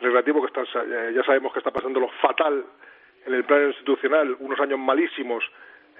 [0.00, 0.64] Recreativo que está,
[1.12, 2.64] ya sabemos que está pasando lo fatal
[3.26, 5.44] en el plano institucional, unos años malísimos,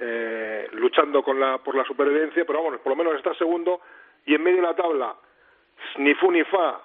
[0.00, 3.80] eh, luchando con la, por la supervivencia, pero vamos, por lo menos está segundo
[4.26, 5.14] y en medio de la tabla,
[5.96, 6.80] ni fu ni fa,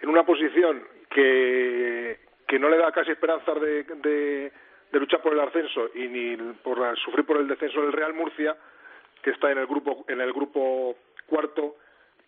[0.00, 4.52] en una posición que, que no le da casi esperanzas de, de,
[4.98, 8.56] luchar por el ascenso y ni por la- sufrir por el descenso del Real Murcia,
[9.22, 10.96] que está en el grupo, en el grupo
[11.26, 11.76] cuarto,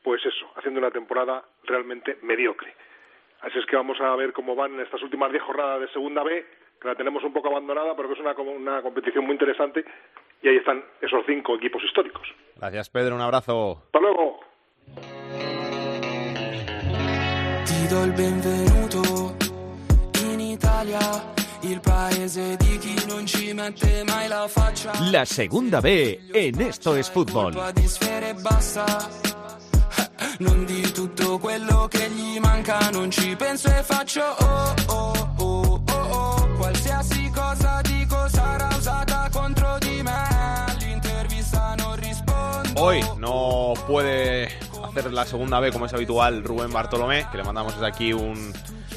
[0.02, 2.74] pues eso, haciendo una temporada realmente mediocre.
[3.40, 6.44] Así es que vamos a ver cómo van estas últimas diez jornadas de Segunda B,
[6.80, 9.84] que la tenemos un poco abandonada, pero que es una, una competición muy interesante,
[10.42, 12.28] y ahí están esos cinco equipos históricos.
[12.56, 13.14] Gracias, Pedro.
[13.14, 13.82] Un abrazo.
[13.86, 14.40] Hasta luego.
[25.10, 27.54] La segunda B en Esto es Fútbol.
[28.42, 28.86] Bassa.
[30.40, 34.87] Non di tutto quello che gli manca, non ci penso e faccio oh
[42.98, 44.48] Hoy no puede
[44.84, 48.52] hacer la segunda B como es habitual Rubén Bartolomé, que le mandamos desde aquí un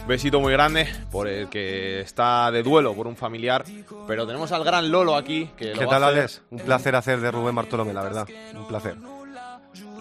[0.07, 3.63] besito muy grande por el que está de duelo por un familiar,
[4.07, 6.41] pero tenemos al gran Lolo aquí que lo ¿Qué a tal, hacer- Alex?
[6.49, 8.27] Un placer hacer de Rubén Bartolomé, la verdad.
[8.55, 8.95] Un placer.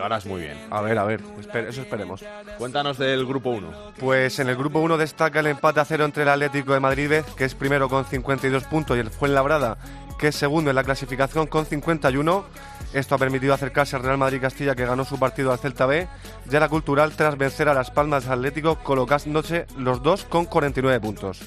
[0.01, 0.57] Lo harás muy bien.
[0.71, 1.21] A ver, a ver,
[1.69, 2.25] eso esperemos.
[2.57, 3.93] Cuéntanos del grupo 1.
[3.99, 7.13] Pues en el grupo 1 destaca el empate a cero entre el Atlético de Madrid,
[7.37, 9.77] que es primero con 52 puntos, y el Fuenlabrada,
[10.19, 12.47] que es segundo en la clasificación con 51.
[12.95, 16.09] Esto ha permitido acercarse al Real Madrid Castilla, que ganó su partido al Celta B,
[16.51, 20.99] y a la Cultural tras vencer a Las Palmas Atlético, colocándose los dos con 49
[20.99, 21.43] puntos.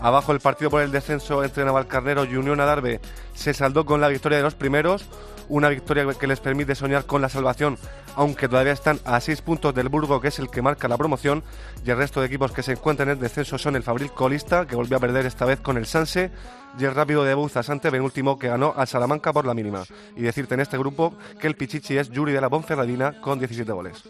[0.00, 3.00] Abajo el partido por el descenso entre Navalcarnero y Unión Adarve
[3.34, 5.06] se saldó con la victoria de los primeros,
[5.48, 7.78] una victoria que les permite soñar con la salvación,
[8.14, 11.42] aunque todavía están a 6 puntos del Burgo, que es el que marca la promoción,
[11.84, 14.66] y el resto de equipos que se encuentran en el descenso son el Fabril Colista,
[14.66, 16.30] que volvió a perder esta vez con el Sanse,
[16.78, 19.84] y el Rápido de Bouzas ante penúltimo, que ganó al Salamanca por la mínima.
[20.14, 23.70] Y decirte en este grupo que el Pichichi es Yuri de la Ponferradina con 17
[23.72, 24.04] goles.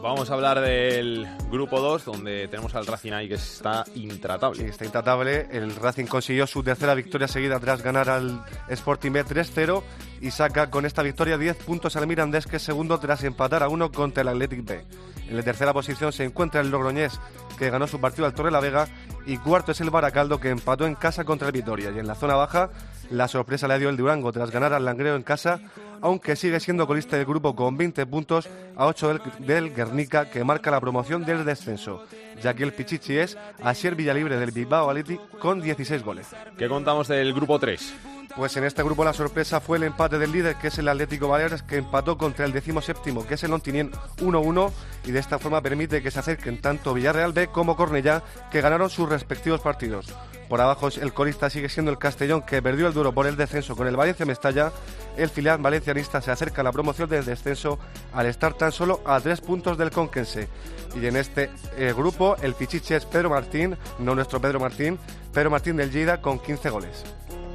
[0.00, 4.62] Vamos a hablar del grupo 2, donde tenemos al Racing ahí que está intratable.
[4.62, 5.48] Sí, está intratable.
[5.50, 9.82] El Racing consiguió su tercera victoria seguida tras ganar al Sporting B 3-0
[10.20, 13.68] y saca con esta victoria 10 puntos al Mirandés, que es segundo tras empatar a
[13.68, 14.84] uno contra el Athletic B.
[15.28, 17.18] En la tercera posición se encuentra el Logroñés,
[17.58, 18.86] que ganó su partido al Torre la Vega,
[19.26, 21.90] y cuarto es el Baracaldo, que empató en casa contra el Vitoria.
[21.90, 22.70] Y en la zona baja,
[23.10, 25.60] la sorpresa le dio el Durango tras ganar al Langreo en casa,
[26.00, 30.44] aunque sigue siendo colista del grupo con 20 puntos a 8 del, del Guernica, que
[30.44, 32.04] marca la promoción del descenso.
[32.42, 36.28] Ya que el Pichichi es Asier Villalibre del Bilbao Athletic con 16 goles.
[36.56, 37.94] ¿Qué contamos del grupo 3?
[38.36, 41.26] Pues en este grupo la sorpresa fue el empate del líder, que es el Atlético
[41.28, 44.70] Baleares, que empató contra el decimoséptimo, que es el Ontinien 1-1,
[45.06, 48.22] y de esta forma permite que se acerquen tanto Villarreal B como Cornellá,
[48.52, 50.14] que ganaron sus respectivos partidos.
[50.48, 53.76] Por abajo el colista sigue siendo el Castellón, que perdió el duro por el descenso
[53.76, 54.72] con el Valencia Mestalla.
[55.18, 57.80] El filial valencianista se acerca a la promoción del descenso
[58.12, 60.48] al estar tan solo a tres puntos del Conquense.
[60.94, 64.96] Y en este eh, grupo el Pichichi es Pedro Martín, no nuestro Pedro Martín,
[65.34, 67.04] Pedro Martín del Lleida con 15 goles.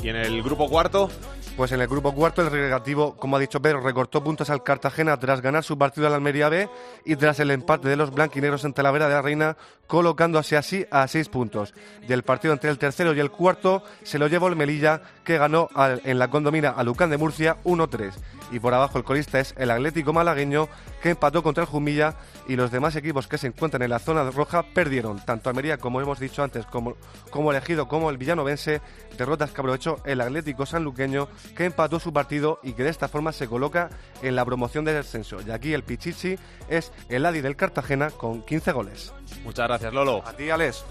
[0.02, 1.10] ¿Y en el grupo cuarto?
[1.56, 5.18] Pues en el grupo cuarto el Recreativo, como ha dicho Pedro, recortó puntos al Cartagena
[5.20, 6.68] tras ganar su partido al Almería B
[7.06, 11.08] y tras el empate de los blanquinegros en Talavera de la Reina, colocándose así a
[11.08, 11.76] seis puntos.
[12.08, 15.38] Y el partido entre el tercero y el cuarto se lo llevó el Melilla, que
[15.38, 18.14] ganó en la condomina a Lucán de Murcia 1-3.
[18.54, 20.70] Y por abajo el colista es el Atlético Malagueño,
[21.02, 22.16] que empató contra el Jumilla
[22.48, 25.20] y los demás equipos que se encuentran en la zona roja perdieron.
[25.26, 26.96] Tanto Almería, como hemos dicho antes, como,
[27.32, 28.80] como elegido como el villanovense,
[29.18, 31.28] derrotas que aprovechó el Atlético Sanluqueño,
[31.58, 33.90] que empató su partido y que de esta forma se coloca
[34.22, 35.40] en la promoción del descenso.
[35.42, 36.38] Y aquí el Pichichi
[36.70, 39.14] es el Adi del Cartagena con 15 goles.
[39.44, 40.22] Muchas gracias, Lolo.
[40.24, 40.86] A ti, Alex.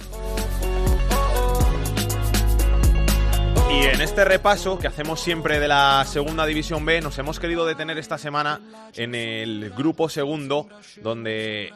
[3.72, 7.64] Y en este repaso que hacemos siempre de la segunda división B, nos hemos querido
[7.64, 8.60] detener esta semana
[8.94, 10.68] en el grupo segundo,
[11.00, 11.72] donde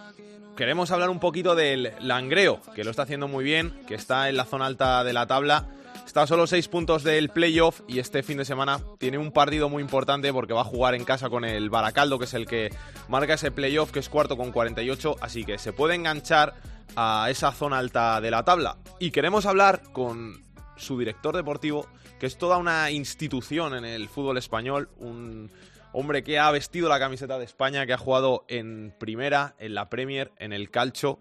[0.58, 4.36] queremos hablar un poquito del Langreo, que lo está haciendo muy bien, que está en
[4.36, 5.68] la zona alta de la tabla.
[6.06, 9.68] Está a solo seis puntos del playoff y este fin de semana tiene un partido
[9.70, 12.70] muy importante porque va a jugar en casa con el Baracaldo, que es el que
[13.08, 16.54] marca ese playoff, que es cuarto con 48, así que se puede enganchar
[16.94, 18.76] a esa zona alta de la tabla.
[19.00, 20.45] Y queremos hablar con
[20.76, 21.86] su director deportivo,
[22.20, 25.50] que es toda una institución en el fútbol español, un
[25.92, 29.88] hombre que ha vestido la camiseta de España, que ha jugado en Primera, en la
[29.88, 31.18] Premier, en el Calcho.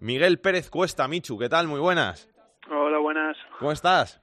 [0.00, 1.68] Miguel Pérez Cuesta, Michu, ¿qué tal?
[1.68, 2.28] Muy buenas.
[2.70, 3.36] Hola, buenas.
[3.58, 4.20] ¿Cómo estás?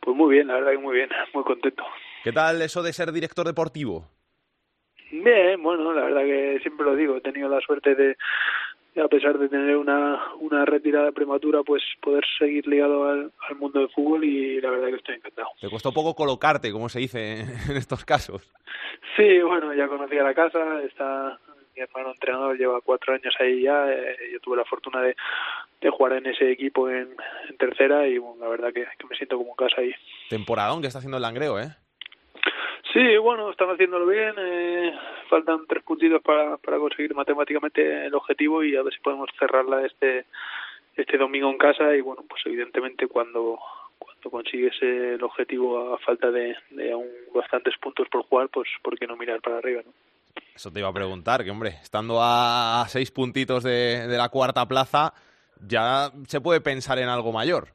[0.00, 1.82] Pues muy bien, la verdad que muy bien, muy contento.
[2.22, 4.08] ¿Qué tal eso de ser director deportivo?
[5.10, 8.16] Bien, bueno, la verdad que siempre lo digo, he tenido la suerte de,
[9.02, 13.80] a pesar de tener una, una retirada prematura, pues poder seguir ligado al, al mundo
[13.80, 15.48] del fútbol y la verdad que estoy encantado.
[15.60, 17.40] Te costó poco colocarte, como se dice
[17.70, 18.52] en estos casos.
[19.16, 21.38] Sí, bueno, ya conocía la casa, está
[21.76, 25.14] mi hermano entrenador lleva cuatro años ahí ya, eh, yo tuve la fortuna de,
[25.80, 27.14] de jugar en ese equipo en,
[27.48, 29.92] en tercera y bueno, la verdad que, que me siento como en casa ahí.
[30.30, 31.76] Temporadón que está haciendo el Langreo, ¿eh?
[32.92, 34.34] Sí, bueno, están haciéndolo bien.
[34.38, 34.94] Eh,
[35.26, 39.84] faltan tres puntitos para, para conseguir matemáticamente el objetivo y a ver si podemos cerrarla
[39.86, 40.26] este
[40.96, 41.94] este domingo en casa.
[41.94, 43.58] Y bueno, pues evidentemente cuando
[43.98, 48.98] cuando consigues el objetivo a falta de, de aún bastantes puntos por jugar, pues por
[48.98, 49.92] qué no mirar para arriba, ¿no?
[50.54, 54.66] Eso te iba a preguntar, que hombre, estando a seis puntitos de, de la cuarta
[54.66, 55.12] plaza,
[55.66, 57.68] ya se puede pensar en algo mayor.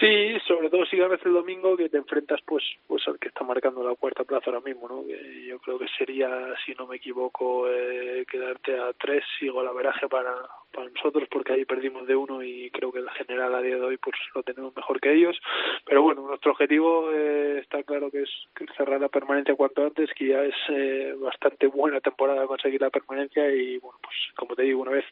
[0.00, 3.42] Sí, sobre todo si ganas el domingo que te enfrentas pues pues al que está
[3.44, 5.04] marcando la cuarta plaza ahora mismo, ¿no?
[5.04, 10.08] Que yo creo que sería, si no me equivoco, eh, quedarte a tres y golaveraje
[10.08, 10.34] para,
[10.72, 13.82] para nosotros porque ahí perdimos de uno y creo que el general a día de
[13.82, 15.38] hoy pues lo tenemos mejor que ellos.
[15.84, 18.30] Pero bueno, nuestro objetivo eh, está claro que es,
[18.76, 23.50] cerrar la permanencia cuanto antes, que ya es eh, bastante buena temporada conseguir la permanencia
[23.50, 25.04] y bueno, pues como te digo, una vez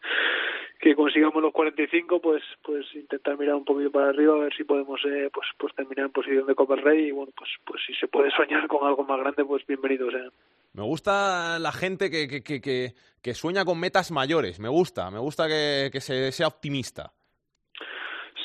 [0.80, 4.64] que consigamos los 45 pues pues intentar mirar un poquito para arriba a ver si
[4.64, 7.80] podemos eh, pues pues terminar en posición de Copa del Rey y bueno pues pues
[7.86, 10.30] si se puede soñar con algo más grande pues bienvenidos sean.
[10.76, 14.60] Me gusta la gente que, que, que, que, sueña con metas mayores.
[14.60, 17.12] Me gusta, me gusta que, se sea optimista.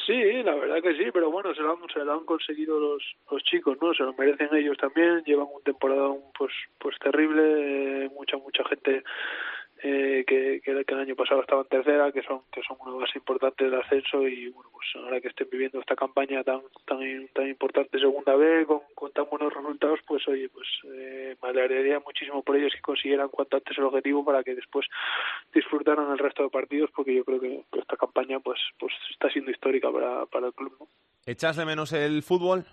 [0.06, 3.04] Sí, la verdad que sí, pero bueno, se lo han, se lo han conseguido los,
[3.30, 3.94] los chicos, ¿no?
[3.94, 9.04] Se lo merecen ellos también, llevan un temporada pues pues terrible, eh, mucha mucha gente
[9.84, 13.18] eh, que, que, el año pasado estaba en tercera, que son que son una base
[13.18, 17.00] importante del ascenso y bueno, pues ahora que estén viviendo esta campaña tan tan
[17.34, 22.00] tan importante segunda vez con, con tan buenos resultados, pues oye, pues eh, me alegraría
[22.00, 24.86] muchísimo por ellos que consiguieran cuanto antes el objetivo para que después
[25.52, 29.32] disfrutaran el resto de partidos, porque yo creo que, que esta campaña pues pues está
[29.32, 30.76] siendo histórica para para el club.
[30.80, 30.88] ¿no?
[31.26, 32.66] ¿Echas de menos el fútbol?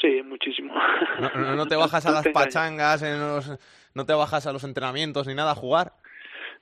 [0.00, 0.72] Sí, muchísimo.
[1.20, 3.52] ¿No, no, no te bajas a las pachangas, en los,
[3.94, 5.92] no te bajas a los entrenamientos ni nada a jugar?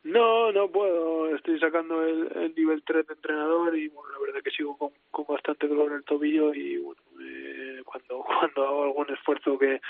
[0.06, 1.34] No, no puedo.
[1.34, 4.90] Estoy sacando el, el nivel 3 de entrenador y bueno, la verdad que sigo con,
[5.10, 9.80] con bastante dolor en el tobillo y bueno, eh, cuando cuando hago algún esfuerzo que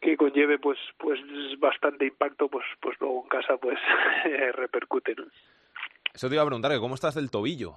[0.00, 1.20] que conlleve pues pues
[1.58, 3.78] bastante impacto pues pues luego en casa pues
[4.54, 5.24] repercute ¿no?
[6.12, 7.76] eso te iba a preguntar cómo estás del tobillo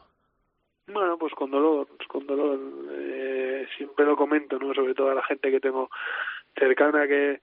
[0.88, 2.58] bueno pues con dolor pues con dolor
[2.94, 5.90] eh, siempre lo comento no sobre todo a la gente que tengo
[6.56, 7.42] cercana que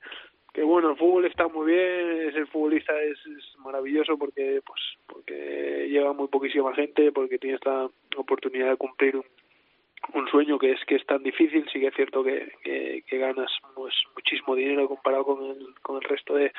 [0.53, 5.89] que bueno el fútbol está muy bien ser futbolista es, es maravilloso porque pues porque
[5.89, 9.25] lleva muy poquísima gente porque tienes la oportunidad de cumplir un,
[10.15, 13.19] un sueño que es que es tan difícil sí que es cierto que, que, que
[13.19, 16.53] ganas pues muchísimo dinero comparado con el con el resto de,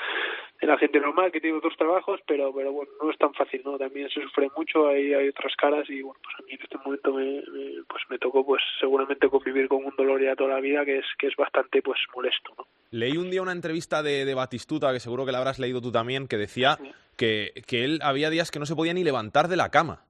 [0.62, 3.62] de la gente normal que tiene otros trabajos pero pero bueno no es tan fácil
[3.66, 6.62] no también se sufre mucho hay hay otras caras y bueno pues a mí en
[6.62, 10.56] este momento me, me pues me tocó pues seguramente convivir con un dolor ya toda
[10.56, 14.04] la vida que es que es bastante pues molesto no Leí un día una entrevista
[14.04, 16.92] de, de Batistuta, que seguro que la habrás leído tú también, que decía sí.
[17.18, 20.06] que, que él había días que no se podía ni levantar de la cama.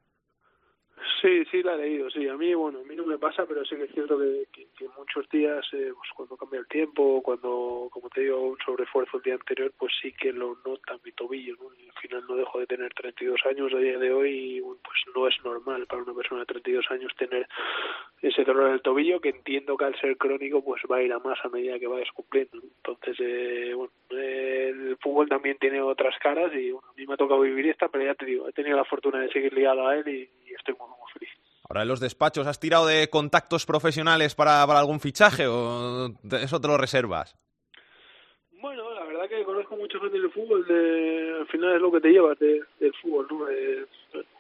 [1.22, 2.28] Sí, sí, la he leído, sí.
[2.28, 4.88] A mí, bueno, a mí no me pasa, pero sí que es cierto que, que,
[4.98, 9.24] muchos días, eh, pues cuando cambia el tiempo, cuando, como te digo, un sobreesfuerzo el
[9.24, 11.74] día anterior, pues sí que lo nota mi tobillo, ¿no?
[11.76, 15.02] Y al final no dejo de tener 32 años a día de hoy y, pues
[15.16, 17.48] no es normal para una persona de 32 años tener
[18.22, 21.12] ese dolor en el tobillo, que entiendo que al ser crónico, pues va a ir
[21.12, 22.58] a más a medida que vayas cumpliendo.
[22.62, 27.18] Entonces, eh, bueno, el fútbol también tiene otras caras y, bueno, a mí me ha
[27.18, 29.96] tocado vivir esta, pero ya te digo, he tenido la fortuna de seguir ligado a
[29.96, 31.30] él y, y estoy muy, muy feliz.
[31.70, 36.60] Ahora en los despachos, ¿has tirado de contactos profesionales para, para algún fichaje o eso
[36.60, 37.36] te lo reservas?
[38.62, 42.02] Bueno, la verdad que conozco mucha gente del fútbol, de, al final es lo que
[42.02, 43.48] te llevas de, del fútbol, ¿no?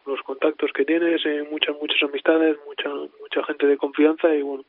[0.06, 4.66] Los contactos que tienes, eh, muchas, muchas amistades, mucha, mucha gente de confianza y bueno,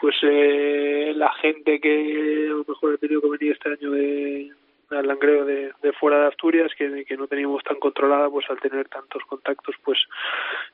[0.00, 4.50] pues eh, la gente que a lo mejor he tenido que venir este año de
[4.90, 8.86] al Langreo de, fuera de Asturias que, que no teníamos tan controlada pues al tener
[8.88, 9.98] tantos contactos pues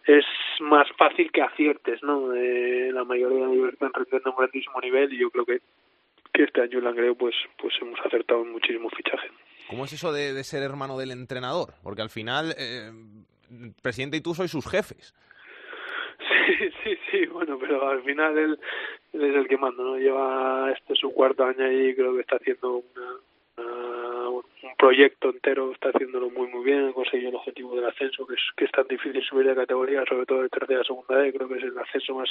[0.05, 0.25] es
[0.61, 5.13] más fácil que aciertes no eh, la mayoría de ellos están rendiendo un grandísimo nivel
[5.15, 5.61] y yo creo que
[6.35, 9.29] que este año en Langreo pues pues hemos acertado en muchísimo fichaje
[9.71, 11.75] ¿Cómo es eso de, de ser hermano del entrenador?
[11.85, 12.91] Porque al final, eh,
[13.83, 15.15] presidente y tú sois sus jefes.
[16.47, 18.59] Sí, sí, sí, bueno, pero al final él,
[19.13, 19.97] es el que manda, ¿no?
[19.97, 23.17] Lleva este su cuarto año ahí, creo que está haciendo una-
[24.63, 28.35] un proyecto entero, está haciéndolo muy, muy bien, ha conseguido el objetivo del ascenso, que
[28.35, 31.33] es, que es tan difícil subir de categoría, sobre todo de tercera a segunda D,
[31.33, 32.31] creo que es el ascenso más,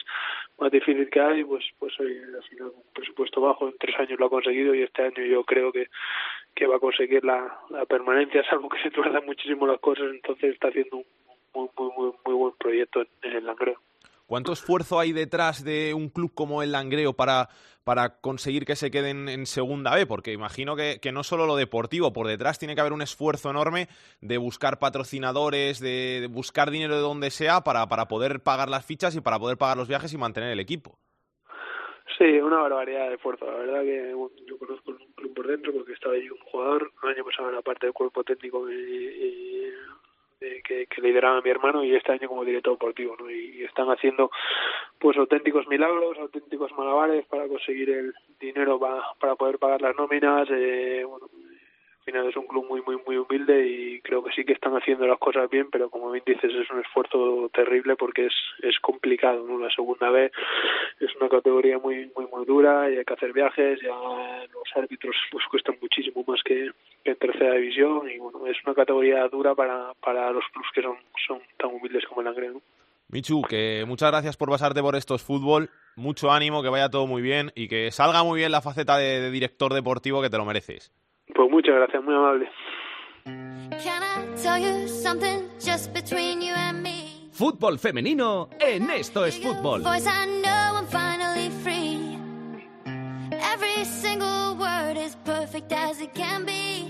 [0.59, 4.19] más difícil que hay, pues, pues hoy al final un presupuesto bajo, en tres años
[4.19, 5.87] lo ha conseguido y este año yo creo que,
[6.55, 10.53] que va a conseguir la, la permanencia, salvo que se tuerzan muchísimo las cosas, entonces
[10.53, 11.05] está haciendo un
[11.53, 13.79] muy, muy, muy, muy buen proyecto en el Langreo.
[14.29, 17.49] ¿Cuánto esfuerzo hay detrás de un club como el Langreo para,
[17.83, 20.05] para conseguir que se queden en segunda B?
[20.05, 23.49] Porque imagino que, que no solo lo deportivo, por detrás tiene que haber un esfuerzo
[23.49, 23.87] enorme
[24.21, 28.85] de buscar patrocinadores, de, de buscar dinero de donde sea para, para poder pagar las
[28.85, 30.99] fichas y para poder pagar los viajes y mantener el equipo.
[32.19, 33.45] Sí, una barbaridad de esfuerzo.
[33.45, 34.13] La verdad que
[34.45, 37.61] yo conozco el club por dentro porque estaba allí un jugador, el año pasado era
[37.61, 39.28] parte del cuerpo técnico y,
[41.01, 43.15] que, lideraba mi hermano y este año como director deportivo.
[43.29, 44.31] Y, y están haciendo
[44.99, 50.47] pues auténticos milagros, auténticos malabares para conseguir el dinero para, para poder pagar las nóminas.
[50.51, 51.27] Eh, bueno,
[52.11, 55.05] final es un club muy muy muy humilde y creo que sí que están haciendo
[55.05, 59.45] las cosas bien pero como bien dices es un esfuerzo terrible porque es es complicado
[59.47, 59.59] ¿no?
[59.59, 60.31] la segunda vez
[60.99, 63.95] es una categoría muy muy muy dura y hay que hacer viajes ya
[64.53, 66.71] los árbitros pues cuestan muchísimo más que,
[67.05, 70.97] en tercera división y bueno es una categoría dura para para los clubes que son
[71.27, 72.61] son tan humildes como el Langreo ¿no?
[73.11, 77.23] Michu, que muchas gracias por pasarte por estos fútbol, mucho ánimo, que vaya todo muy
[77.23, 80.91] bien y que salga muy bien la faceta de director deportivo que te lo mereces.
[81.35, 82.49] Pues muchas gracias muy amable?
[87.31, 89.81] Fútbol femenino en Esto es Fútbol.
[89.81, 92.17] Voice, I know I'm finally free.
[93.31, 96.87] Every single word is perfect as it can be.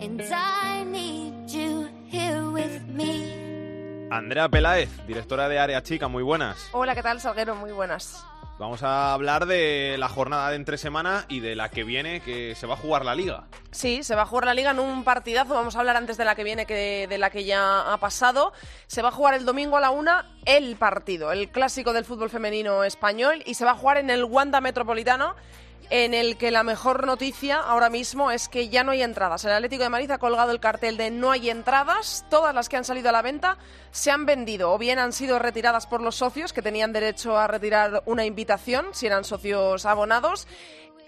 [0.00, 3.46] And I need you here with me.
[4.10, 6.68] Andrea Peláez, directora de Área Chica, muy buenas.
[6.72, 7.54] Hola, ¿qué tal, Salguero?
[7.54, 8.24] Muy buenas.
[8.58, 12.54] Vamos a hablar de la jornada de entre semana y de la que viene, que
[12.54, 13.44] se va a jugar la liga.
[13.70, 15.52] Sí, se va a jugar la liga en un partidazo.
[15.52, 18.54] Vamos a hablar antes de la que viene que de la que ya ha pasado.
[18.86, 22.30] Se va a jugar el domingo a la una el partido, el clásico del fútbol
[22.30, 25.34] femenino español, y se va a jugar en el Wanda Metropolitano.
[25.88, 29.44] En el que la mejor noticia ahora mismo es que ya no hay entradas.
[29.44, 32.24] El Atlético de Madrid ha colgado el cartel de no hay entradas.
[32.28, 33.56] Todas las que han salido a la venta
[33.92, 37.46] se han vendido o bien han sido retiradas por los socios que tenían derecho a
[37.46, 40.48] retirar una invitación si eran socios abonados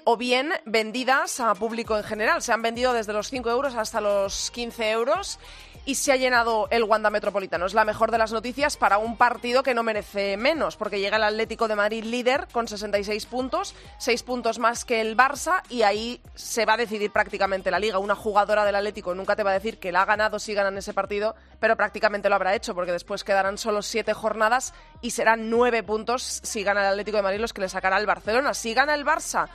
[0.04, 2.40] o bien vendidas a público en general.
[2.40, 5.40] Se han vendido desde los 5 euros hasta los 15 euros
[5.88, 7.64] y se ha llenado el Wanda Metropolitano.
[7.64, 11.16] Es la mejor de las noticias para un partido que no merece menos, porque llega
[11.16, 15.84] el Atlético de Madrid líder con 66 puntos, 6 puntos más que el Barça y
[15.84, 18.00] ahí se va a decidir prácticamente la liga.
[18.00, 20.76] Una jugadora del Atlético nunca te va a decir que la ha ganado si ganan
[20.76, 25.48] ese partido, pero prácticamente lo habrá hecho, porque después quedarán solo 7 jornadas y serán
[25.48, 28.52] 9 puntos si gana el Atlético de Madrid los que le sacará el Barcelona.
[28.52, 29.48] Si gana el Barça,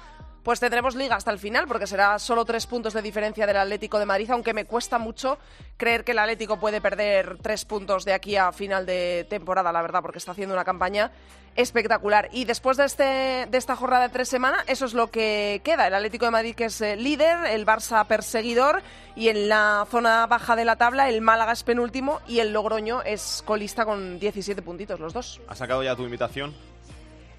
[0.43, 3.97] pues tendremos liga hasta el final, porque será solo tres puntos de diferencia del Atlético
[3.97, 5.37] de Madrid, aunque me cuesta mucho
[5.77, 9.81] creer que el Atlético puede perder tres puntos de aquí a final de temporada, la
[9.81, 11.11] verdad, porque está haciendo una campaña
[11.55, 12.29] espectacular.
[12.31, 13.03] Y después de, este,
[13.49, 15.87] de esta jornada de tres semanas, eso es lo que queda.
[15.87, 18.81] El Atlético de Madrid que es eh, líder, el Barça perseguidor
[19.15, 23.01] y en la zona baja de la tabla el Málaga es penúltimo y el Logroño
[23.03, 25.41] es colista con 17 puntitos los dos.
[25.47, 26.53] ¿Has sacado ya tu invitación?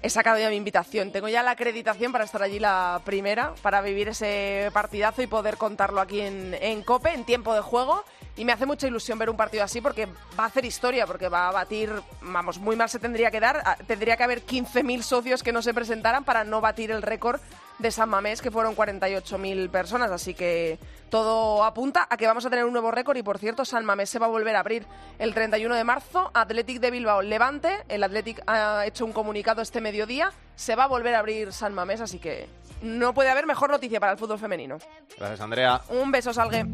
[0.05, 1.11] He sacado ya mi invitación.
[1.11, 5.57] Tengo ya la acreditación para estar allí la primera, para vivir ese partidazo y poder
[5.57, 8.03] contarlo aquí en, en COPE, en tiempo de juego.
[8.37, 11.27] Y me hace mucha ilusión ver un partido así porque va a hacer historia, porque
[11.27, 11.91] va a batir,
[12.21, 13.77] vamos, muy mal se tendría que dar.
[13.87, 17.41] Tendría que haber 15.000 socios que no se presentaran para no batir el récord
[17.79, 20.11] de San Mamés, que fueron 48.000 personas.
[20.11, 20.77] Así que
[21.09, 23.17] todo apunta a que vamos a tener un nuevo récord.
[23.17, 24.85] Y por cierto, San Mamés se va a volver a abrir
[25.19, 26.31] el 31 de marzo.
[26.33, 27.83] Athletic de Bilbao Levante.
[27.87, 30.31] El Athletic ha hecho un comunicado este mediodía.
[30.55, 32.47] Se va a volver a abrir San Mamés, así que
[32.81, 34.77] no puede haber mejor noticia para el fútbol femenino.
[35.17, 35.81] Gracias, Andrea.
[35.89, 36.65] Un beso, Salgue.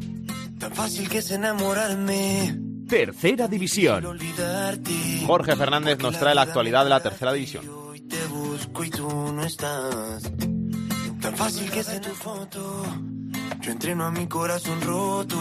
[0.60, 2.56] Tan fácil que es enamorarme.
[2.88, 4.20] Tercera división.
[5.26, 7.66] Jorge Fernández nos trae la actualidad de la tercera división.
[8.10, 10.24] Te busco y tú no estás.
[11.22, 12.84] Tan fácil que es tu foto.
[13.62, 15.38] Yo entreno a mi corazón roto.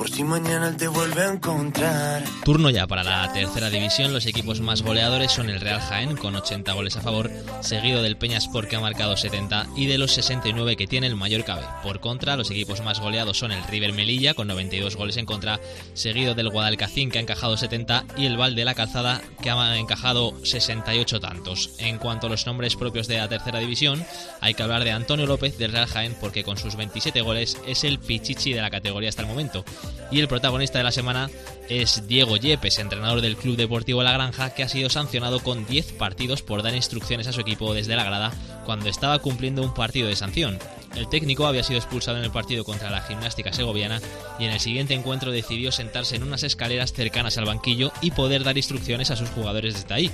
[0.00, 2.24] Por si mañana te vuelve a encontrar.
[2.42, 4.14] Turno ya para la tercera división.
[4.14, 7.30] Los equipos más goleadores son el Real Jaén con 80 goles a favor,
[7.60, 11.56] seguido del Peñasport que ha marcado 70 y de los 69 que tiene el Mallorca
[11.56, 11.62] B.
[11.82, 15.60] Por contra, los equipos más goleados son el River Melilla con 92 goles en contra,
[15.92, 19.76] seguido del Guadalcacín que ha encajado 70 y el Val de la Calzada que ha
[19.76, 21.74] encajado 68 tantos.
[21.76, 24.02] En cuanto a los nombres propios de la tercera división,
[24.40, 27.84] hay que hablar de Antonio López del Real Jaén porque con sus 27 goles es
[27.84, 29.62] el pichichi de la categoría hasta el momento.
[30.10, 31.30] Y el protagonista de la semana
[31.68, 35.92] es Diego Yepes, entrenador del Club Deportivo La Granja, que ha sido sancionado con 10
[35.92, 38.32] partidos por dar instrucciones a su equipo desde la grada
[38.64, 40.58] cuando estaba cumpliendo un partido de sanción.
[40.94, 44.00] El técnico había sido expulsado en el partido contra la gimnástica segoviana
[44.38, 48.44] y en el siguiente encuentro decidió sentarse en unas escaleras cercanas al banquillo y poder
[48.44, 50.10] dar instrucciones a sus jugadores desde ahí.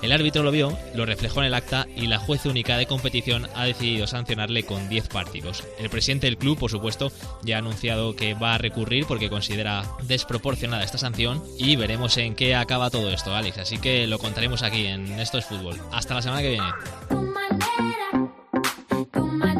[0.00, 3.48] El árbitro lo vio, lo reflejó en el acta y la juez única de competición
[3.54, 5.62] ha decidido sancionarle con 10 partidos.
[5.78, 7.12] El presidente del club, por supuesto,
[7.42, 12.34] ya ha anunciado que va a recurrir porque considera desproporcionada esta sanción y veremos en
[12.34, 13.58] qué acaba todo esto, Alex.
[13.58, 15.80] Así que lo contaremos aquí en Esto es Fútbol.
[15.92, 17.91] Hasta la semana que viene.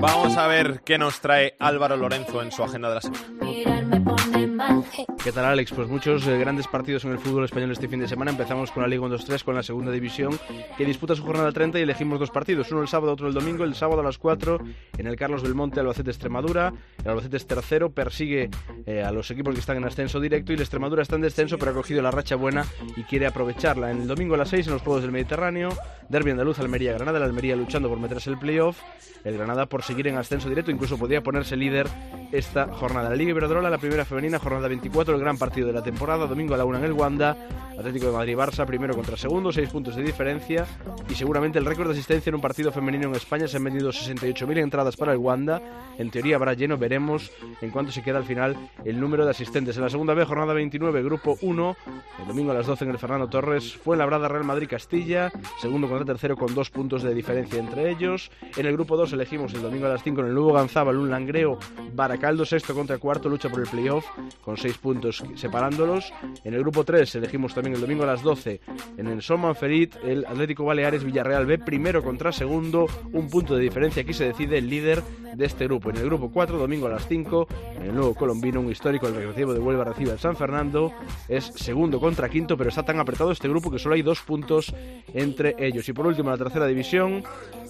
[0.03, 3.23] Vamos a ver qué nos trae Álvaro Lorenzo en su agenda de la semana.
[5.23, 5.71] ¿Qué tal, Alex?
[5.71, 8.33] Pues muchos eh, grandes partidos en el fútbol español este fin de semana.
[8.33, 10.37] Empezamos con la Liga 1-2-3, con la segunda división,
[10.77, 13.63] que disputa su jornada 30 y elegimos dos partidos, uno el sábado, otro el domingo.
[13.63, 14.59] El sábado a las 4
[14.99, 16.73] en el Carlos Belmonte, Albacete Extremadura.
[17.05, 18.51] El Albacete es tercero, persigue
[18.87, 21.59] eh, a los equipos que están en ascenso directo y el Extremadura está en descenso,
[21.59, 23.93] pero ha cogido la racha buena y quiere aprovecharla.
[23.93, 25.69] En el domingo a las 6 en los Juegos del Mediterráneo,
[26.13, 27.19] Derby Andaluz, Almería, Granada.
[27.19, 28.79] La Almería luchando por meterse el playoff.
[29.25, 31.89] El Granada por seguir en ascenso directo, incluso podría ponerse líder
[32.33, 33.09] esta jornada.
[33.09, 36.55] La Liga Iberdrola, la primera femenina, jornada 24, el gran partido de la temporada, domingo
[36.55, 37.37] a la una en el Wanda,
[37.79, 40.67] Atlético de Madrid-Barça, primero contra segundo, seis puntos de diferencia
[41.09, 43.47] y seguramente el récord de asistencia en un partido femenino en España.
[43.47, 45.63] Se han vendido 68.000 entradas para el Wanda,
[45.99, 49.77] en teoría habrá lleno, veremos en cuánto se queda al final el número de asistentes.
[49.77, 51.77] En la segunda vez, jornada 29, grupo 1,
[52.21, 56.02] el domingo a las 12 en el Fernando Torres, fue Labrada Real Madrid-Castilla, segundo contra
[56.05, 58.31] tercero con dos puntos de diferencia entre ellos.
[58.57, 61.11] En el grupo 2 elegimos el domingo a las 5 en el nuevo Ganzábal, un
[61.11, 61.59] Langreo,
[61.95, 64.05] Baracaldo, sexto contra cuarto, lucha por el playoff
[64.43, 66.13] con seis puntos separándolos.
[66.45, 68.61] En el grupo 3 elegimos también el domingo a las 12
[68.97, 73.63] en el Son Manferit, el Atlético Baleares Villarreal B, primero contra segundo, un punto de
[73.63, 74.03] diferencia.
[74.03, 75.03] Aquí se decide el líder
[75.35, 75.91] de este grupo.
[75.91, 77.47] En el grupo 4, domingo a las 5,
[77.77, 80.93] en el nuevo Colombino, un histórico, el Recreativo de Huelva recibe al San Fernando,
[81.29, 84.75] es segundo contra quinto, pero está tan apretado este grupo que solo hay dos puntos
[85.15, 85.82] entre ellos.
[85.89, 87.23] Y por último, la tercera división,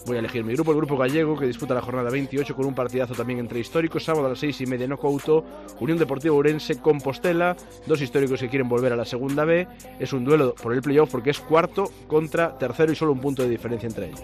[0.07, 2.75] voy a elegir mi grupo, el grupo gallego, que disputa la jornada 28 con un
[2.75, 5.45] partidazo también entre históricos, sábado a las 6 y media no Couto,
[5.81, 7.57] Unión Deportiva Urense, Compostela,
[7.87, 9.67] dos históricos que quieren volver a la segunda B,
[9.99, 13.43] es un duelo por el playoff porque es cuarto contra tercero y solo un punto
[13.43, 14.23] de diferencia entre ellos.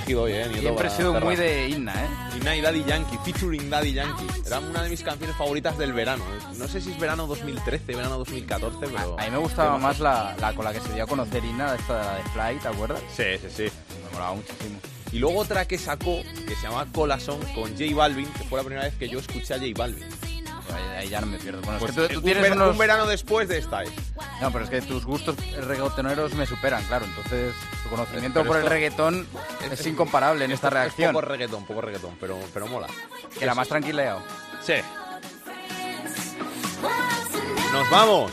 [0.00, 0.46] Elegido hoy, ¿eh?
[0.46, 2.36] Nieto, Siempre he sido muy de Inna, ¿eh?
[2.36, 4.26] Inna y Daddy Yankee, featuring Daddy Yankee.
[4.46, 6.24] Era una de mis canciones favoritas del verano.
[6.24, 6.54] ¿eh?
[6.56, 9.18] No sé si es verano 2013, verano 2014, pero...
[9.18, 11.74] A mí me gustaba más la, la con la que se dio a conocer Inna,
[11.74, 13.00] esta de la de Fly, ¿te acuerdas?
[13.14, 13.62] Sí, sí, sí.
[14.04, 14.78] Me molaba muchísimo.
[15.12, 18.64] Y luego otra que sacó, que se llama Corazón, con J Balvin, que fue la
[18.64, 20.04] primera vez que yo escuché a J Balvin.
[20.98, 21.60] Ahí, ya no me pierdo.
[21.62, 22.70] Bueno, Pues es que tú, tú un, tienes ver- unos...
[22.72, 23.82] un verano después de esta.
[24.40, 27.04] No, pero es que tus gustos reggaetoneros me superan, claro.
[27.06, 29.26] Entonces, tu conocimiento por el esto- reggaetón
[29.70, 31.12] es, incomparable en esta Es reacción.
[31.12, 32.86] poco reggaetón, poco reggaetón, pero, pero mola.
[33.38, 34.22] Que la más tranquileo.
[34.62, 34.74] Sí.
[37.72, 38.32] Nos vamos.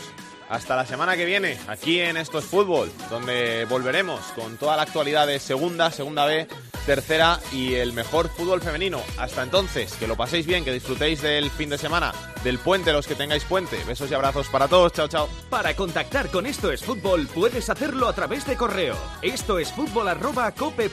[0.49, 4.83] Hasta la semana que viene, aquí en Esto es Fútbol, donde volveremos con toda la
[4.83, 6.47] actualidad de segunda, segunda B,
[6.87, 9.01] tercera y el mejor fútbol femenino.
[9.19, 12.13] Hasta entonces, que lo paséis bien, que disfrutéis del fin de semana,
[12.43, 13.77] del puente, los que tengáis puente.
[13.85, 14.93] Besos y abrazos para todos.
[14.93, 15.29] Chao, chao.
[15.51, 18.95] Para contactar con Esto es Fútbol puedes hacerlo a través de correo.
[19.21, 20.89] Esto es fútbol arroba cope.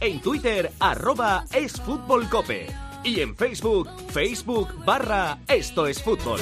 [0.00, 2.66] En Twitter arroba es fútbol cope.
[3.02, 6.40] Y en Facebook, Facebook barra Esto es Fútbol.